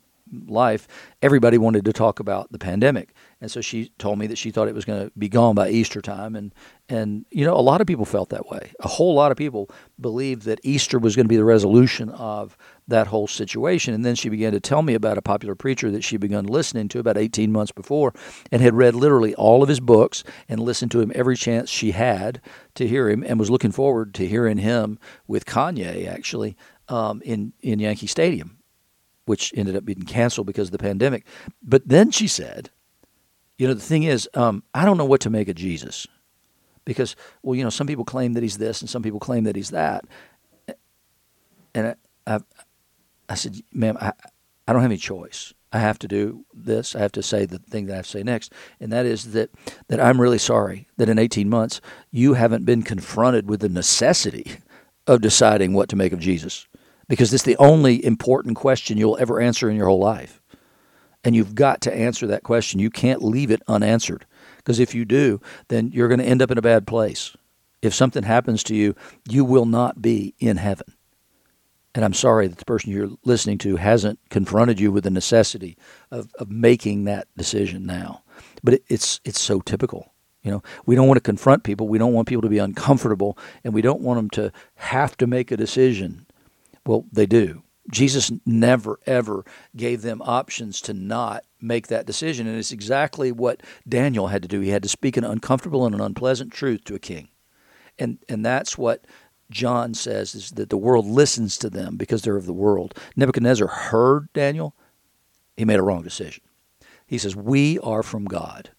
life, 0.47 0.87
everybody 1.23 1.59
wanted 1.59 1.85
to 1.85 1.92
talk 1.92 2.20
about 2.20 2.51
the 2.53 2.59
pandemic. 2.59 3.14
And 3.40 3.51
so 3.51 3.61
she 3.61 3.90
told 3.99 4.18
me 4.18 4.27
that 4.29 4.38
she 4.38 4.51
thought 4.51 4.68
it 4.68 4.75
was 4.75 4.87
going 4.87 5.05
to 5.05 5.12
be 5.18 5.29
gone 5.29 5.55
by 5.55 5.68
Easter 5.68 6.01
time. 6.01 6.35
And, 6.35 6.55
and, 6.88 7.27
you 7.31 7.44
know, 7.44 7.55
a 7.55 7.61
lot 7.61 7.83
of 7.83 7.87
people 7.87 8.07
felt 8.07 8.31
that 8.31 8.49
way. 8.49 8.73
A 8.81 8.88
whole 8.88 9.14
lot 9.14 9.31
of 9.31 9.37
people 9.37 9.68
believed 10.01 10.44
that 10.44 10.61
Easter 10.62 10.99
was 10.99 11.14
going 11.14 11.27
to 11.27 11.29
be 11.29 11.37
the 11.37 11.44
resolution 11.44 12.09
of 12.09 12.57
that 12.88 13.09
whole 13.09 13.27
situation. 13.27 13.92
And 13.92 14.03
then 14.03 14.14
she 14.14 14.29
began 14.29 14.53
to 14.53 14.61
tell 14.61 14.81
me 14.81 14.94
about 14.94 15.18
a 15.18 15.23
popular 15.23 15.55
preacher 15.55 15.90
that 15.90 16.05
she'd 16.05 16.20
begun 16.20 16.47
listening 16.47 16.88
to 16.88 16.99
about 16.99 17.18
18 17.18 17.53
months 17.53 17.73
before 17.73 18.14
and 18.51 18.62
had 18.62 18.75
read 18.75 18.94
literally 18.94 19.35
all 19.35 19.62
of 19.62 19.68
his 19.68 19.81
books 19.81 20.25
and 20.49 20.61
listened 20.61 20.90
to 20.92 21.01
him 21.01 21.12
every 21.14 21.37
chance 21.37 21.68
she 21.68 21.90
had 21.90 22.40
to 22.77 22.87
hear 22.87 23.11
him 23.11 23.23
and 23.27 23.38
was 23.38 23.51
looking 23.51 23.73
forward 23.73 24.14
to 24.14 24.27
hearing 24.27 24.59
him 24.59 24.99
with 25.27 25.44
Kanye, 25.44 26.09
actually, 26.09 26.57
um, 26.88 27.20
in, 27.25 27.53
in 27.61 27.79
Yankee 27.79 28.07
Stadium 28.07 28.54
which 29.26 29.52
ended 29.56 29.76
up 29.76 29.84
being 29.84 30.02
canceled 30.02 30.46
because 30.46 30.68
of 30.68 30.72
the 30.72 30.78
pandemic. 30.78 31.26
But 31.62 31.87
then 31.87 32.10
she 32.10 32.26
said, 32.26 32.70
you 33.58 33.68
know, 33.68 33.74
the 33.74 33.80
thing 33.80 34.02
is, 34.02 34.28
um, 34.34 34.62
I 34.74 34.84
don't 34.84 34.98
know 34.98 35.04
what 35.04 35.20
to 35.22 35.30
make 35.30 35.48
of 35.48 35.54
Jesus. 35.54 36.06
Because, 36.84 37.16
well, 37.42 37.54
you 37.54 37.64
know, 37.64 37.70
some 37.70 37.87
people 37.87 38.04
claim 38.04 38.34
that 38.34 38.42
he's 38.42 38.58
this 38.58 38.80
and 38.80 38.90
some 38.90 39.02
people 39.02 39.20
claim 39.20 39.44
that 39.44 39.56
he's 39.56 39.70
that. 39.70 40.04
And 41.74 41.88
I, 42.26 42.34
I, 42.34 42.40
I 43.28 43.34
said, 43.34 43.56
ma'am, 43.72 43.96
I, 44.00 44.12
I 44.68 44.72
don't 44.72 44.82
have 44.82 44.90
any 44.90 44.98
choice. 44.98 45.54
I 45.72 45.78
have 45.78 45.98
to 46.00 46.08
do 46.08 46.44
this. 46.54 46.94
I 46.94 47.00
have 47.00 47.12
to 47.12 47.22
say 47.22 47.46
the 47.46 47.58
thing 47.58 47.87
that 47.87 47.94
I 47.94 47.96
have 47.96 48.04
to 48.04 48.10
say 48.12 48.22
next, 48.22 48.52
and 48.78 48.92
that 48.92 49.06
is 49.06 49.32
that 49.32 49.50
that 49.88 49.98
I'm 49.98 50.20
really 50.20 50.38
sorry 50.38 50.87
that 50.98 51.08
in 51.08 51.18
18 51.18 51.48
months 51.48 51.80
you 52.12 52.34
haven't 52.34 52.64
been 52.64 52.84
confronted 52.84 53.48
with 53.48 53.58
the 53.58 53.68
necessity 53.68 54.58
of 55.08 55.20
deciding 55.20 55.72
what 55.72 55.88
to 55.88 55.96
make 55.96 56.12
of 56.12 56.20
Jesus 56.20 56.68
because 57.09 57.33
it's 57.33 57.45
the 57.45 57.57
only 57.57 58.05
important 58.05 58.57
question 58.57 58.99
you'll 58.99 59.19
ever 59.19 59.40
answer 59.40 59.69
in 59.69 59.77
your 59.77 59.87
whole 59.87 59.99
life. 59.99 60.40
And 61.23 61.35
you've 61.35 61.55
got 61.55 61.81
to 61.83 61.95
answer 61.95 62.27
that 62.27 62.43
question. 62.43 62.81
You 62.81 62.90
can't 62.90 63.23
leave 63.23 63.51
it 63.51 63.62
unanswered 63.67 64.27
because 64.59 64.79
if 64.79 64.95
you 64.95 65.05
do, 65.05 65.40
then 65.69 65.90
you're 65.93 66.09
going 66.09 66.21
to 66.21 66.27
end 66.27 66.43
up 66.43 66.51
in 66.51 66.59
a 66.59 66.62
bad 66.62 66.87
place. 66.87 67.37
If 67.83 67.95
something 67.95 68.23
happens 68.23 68.62
to 68.64 68.75
you, 68.75 68.95
you 69.29 69.45
will 69.45 69.67
not 69.67 70.01
be 70.01 70.35
in 70.38 70.57
heaven. 70.57 70.95
And 71.95 72.05
I'm 72.05 72.14
sorry 72.14 72.49
that 72.49 72.59
the 72.59 72.64
person 72.64 72.90
you're 72.90 73.11
listening 73.25 73.59
to 73.59 73.77
hasn't 73.77 74.19
confronted 74.29 74.81
you 74.81 74.90
with 74.90 75.05
the 75.05 75.11
necessity 75.11 75.77
of, 76.11 76.33
of 76.38 76.51
making 76.51 77.05
that 77.05 77.29
decision 77.37 77.87
now. 77.87 78.23
But 78.64 78.75
it, 78.75 78.85
it's 78.88 79.21
it's 79.25 79.38
so 79.38 79.61
typical. 79.61 80.12
You 80.43 80.51
know, 80.51 80.62
we 80.87 80.95
don't 80.95 81.07
want 81.07 81.17
to 81.17 81.23
confront 81.23 81.62
people. 81.62 81.87
We 81.88 81.99
don't 81.99 82.12
want 82.12 82.27
people 82.27 82.43
to 82.43 82.49
be 82.49 82.59
uncomfortable, 82.59 83.38
and 83.62 83.73
we 83.73 83.81
don't 83.81 84.01
want 84.01 84.19
them 84.19 84.31
to 84.31 84.53
have 84.75 85.17
to 85.19 85.27
make 85.27 85.53
a 85.53 85.57
decision 85.57 86.23
well, 86.87 87.07
they 87.12 87.27
do. 87.27 87.62
Jesus 87.90 88.33
never, 88.47 88.99
ever 89.07 89.44
gave 89.77 90.03
them 90.03 90.23
options 90.23 90.81
to 90.83 90.94
not 90.94 91.44
make 91.61 91.88
that 91.88 92.07
decision. 92.07 92.47
And 92.47 92.57
it's 92.57 92.73
exactly 92.73 93.31
what 93.31 93.62
Daniel 93.87 94.29
had 94.29 94.42
to 94.42 94.49
do. 94.49 94.61
He 94.61 94.70
had 94.70 94.83
to 94.85 94.88
speak 94.88 95.16
an 95.16 95.25
uncomfortable 95.25 95.85
and 95.85 95.94
an 95.94 96.01
unpleasant 96.01 96.53
truth 96.53 96.85
to 96.85 96.94
a 96.94 96.99
king. 96.99 97.29
And, 97.99 98.18
and 98.29 98.44
that's 98.44 98.79
what 98.79 99.05
John 99.51 99.94
says 99.94 100.35
is 100.35 100.51
that 100.53 100.70
the 100.70 100.79
world 100.79 101.07
listens 101.07 101.59
to 101.59 101.70
them 101.70 101.97
because 101.97 102.23
they're 102.23 102.37
of 102.37 102.47
the 102.47 102.53
world. 102.53 102.99
Nebuchadnezzar 103.16 103.68
heard 103.68 104.33
Daniel, 104.33 104.75
he 105.57 105.64
made 105.64 105.79
a 105.79 105.83
wrong 105.83 106.03
decision. 106.03 106.42
He 107.07 107.18
says, 107.18 107.37
We 107.37 107.79
are 107.81 108.03
from 108.03 108.25
God. 108.25 108.70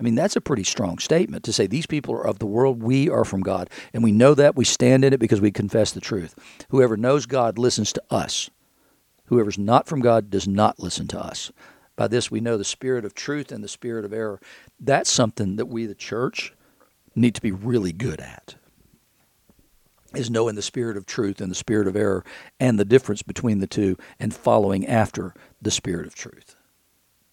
I 0.00 0.02
mean, 0.02 0.14
that's 0.14 0.36
a 0.36 0.40
pretty 0.40 0.64
strong 0.64 0.98
statement 0.98 1.44
to 1.44 1.52
say 1.52 1.66
these 1.66 1.86
people 1.86 2.14
are 2.14 2.26
of 2.26 2.38
the 2.38 2.46
world, 2.46 2.82
we 2.82 3.10
are 3.10 3.24
from 3.24 3.42
God. 3.42 3.68
And 3.92 4.02
we 4.02 4.12
know 4.12 4.32
that, 4.32 4.56
we 4.56 4.64
stand 4.64 5.04
in 5.04 5.12
it 5.12 5.20
because 5.20 5.42
we 5.42 5.50
confess 5.50 5.92
the 5.92 6.00
truth. 6.00 6.34
Whoever 6.70 6.96
knows 6.96 7.26
God 7.26 7.58
listens 7.58 7.92
to 7.92 8.02
us. 8.10 8.48
Whoever's 9.26 9.58
not 9.58 9.86
from 9.86 10.00
God 10.00 10.30
does 10.30 10.48
not 10.48 10.80
listen 10.80 11.06
to 11.08 11.20
us. 11.20 11.52
By 11.96 12.08
this 12.08 12.30
we 12.30 12.40
know 12.40 12.56
the 12.56 12.64
spirit 12.64 13.04
of 13.04 13.14
truth 13.14 13.52
and 13.52 13.62
the 13.62 13.68
spirit 13.68 14.06
of 14.06 14.14
error. 14.14 14.40
That's 14.80 15.10
something 15.10 15.56
that 15.56 15.66
we, 15.66 15.84
the 15.84 15.94
church, 15.94 16.54
need 17.14 17.34
to 17.34 17.42
be 17.42 17.52
really 17.52 17.92
good 17.92 18.20
at. 18.20 18.54
Is 20.14 20.30
knowing 20.30 20.54
the 20.54 20.62
spirit 20.62 20.96
of 20.96 21.04
truth 21.04 21.42
and 21.42 21.50
the 21.50 21.54
spirit 21.54 21.86
of 21.86 21.94
error 21.94 22.24
and 22.58 22.78
the 22.78 22.86
difference 22.86 23.20
between 23.22 23.58
the 23.58 23.66
two 23.66 23.98
and 24.18 24.34
following 24.34 24.86
after 24.86 25.34
the 25.60 25.70
spirit 25.70 26.06
of 26.06 26.14
truth. 26.14 26.56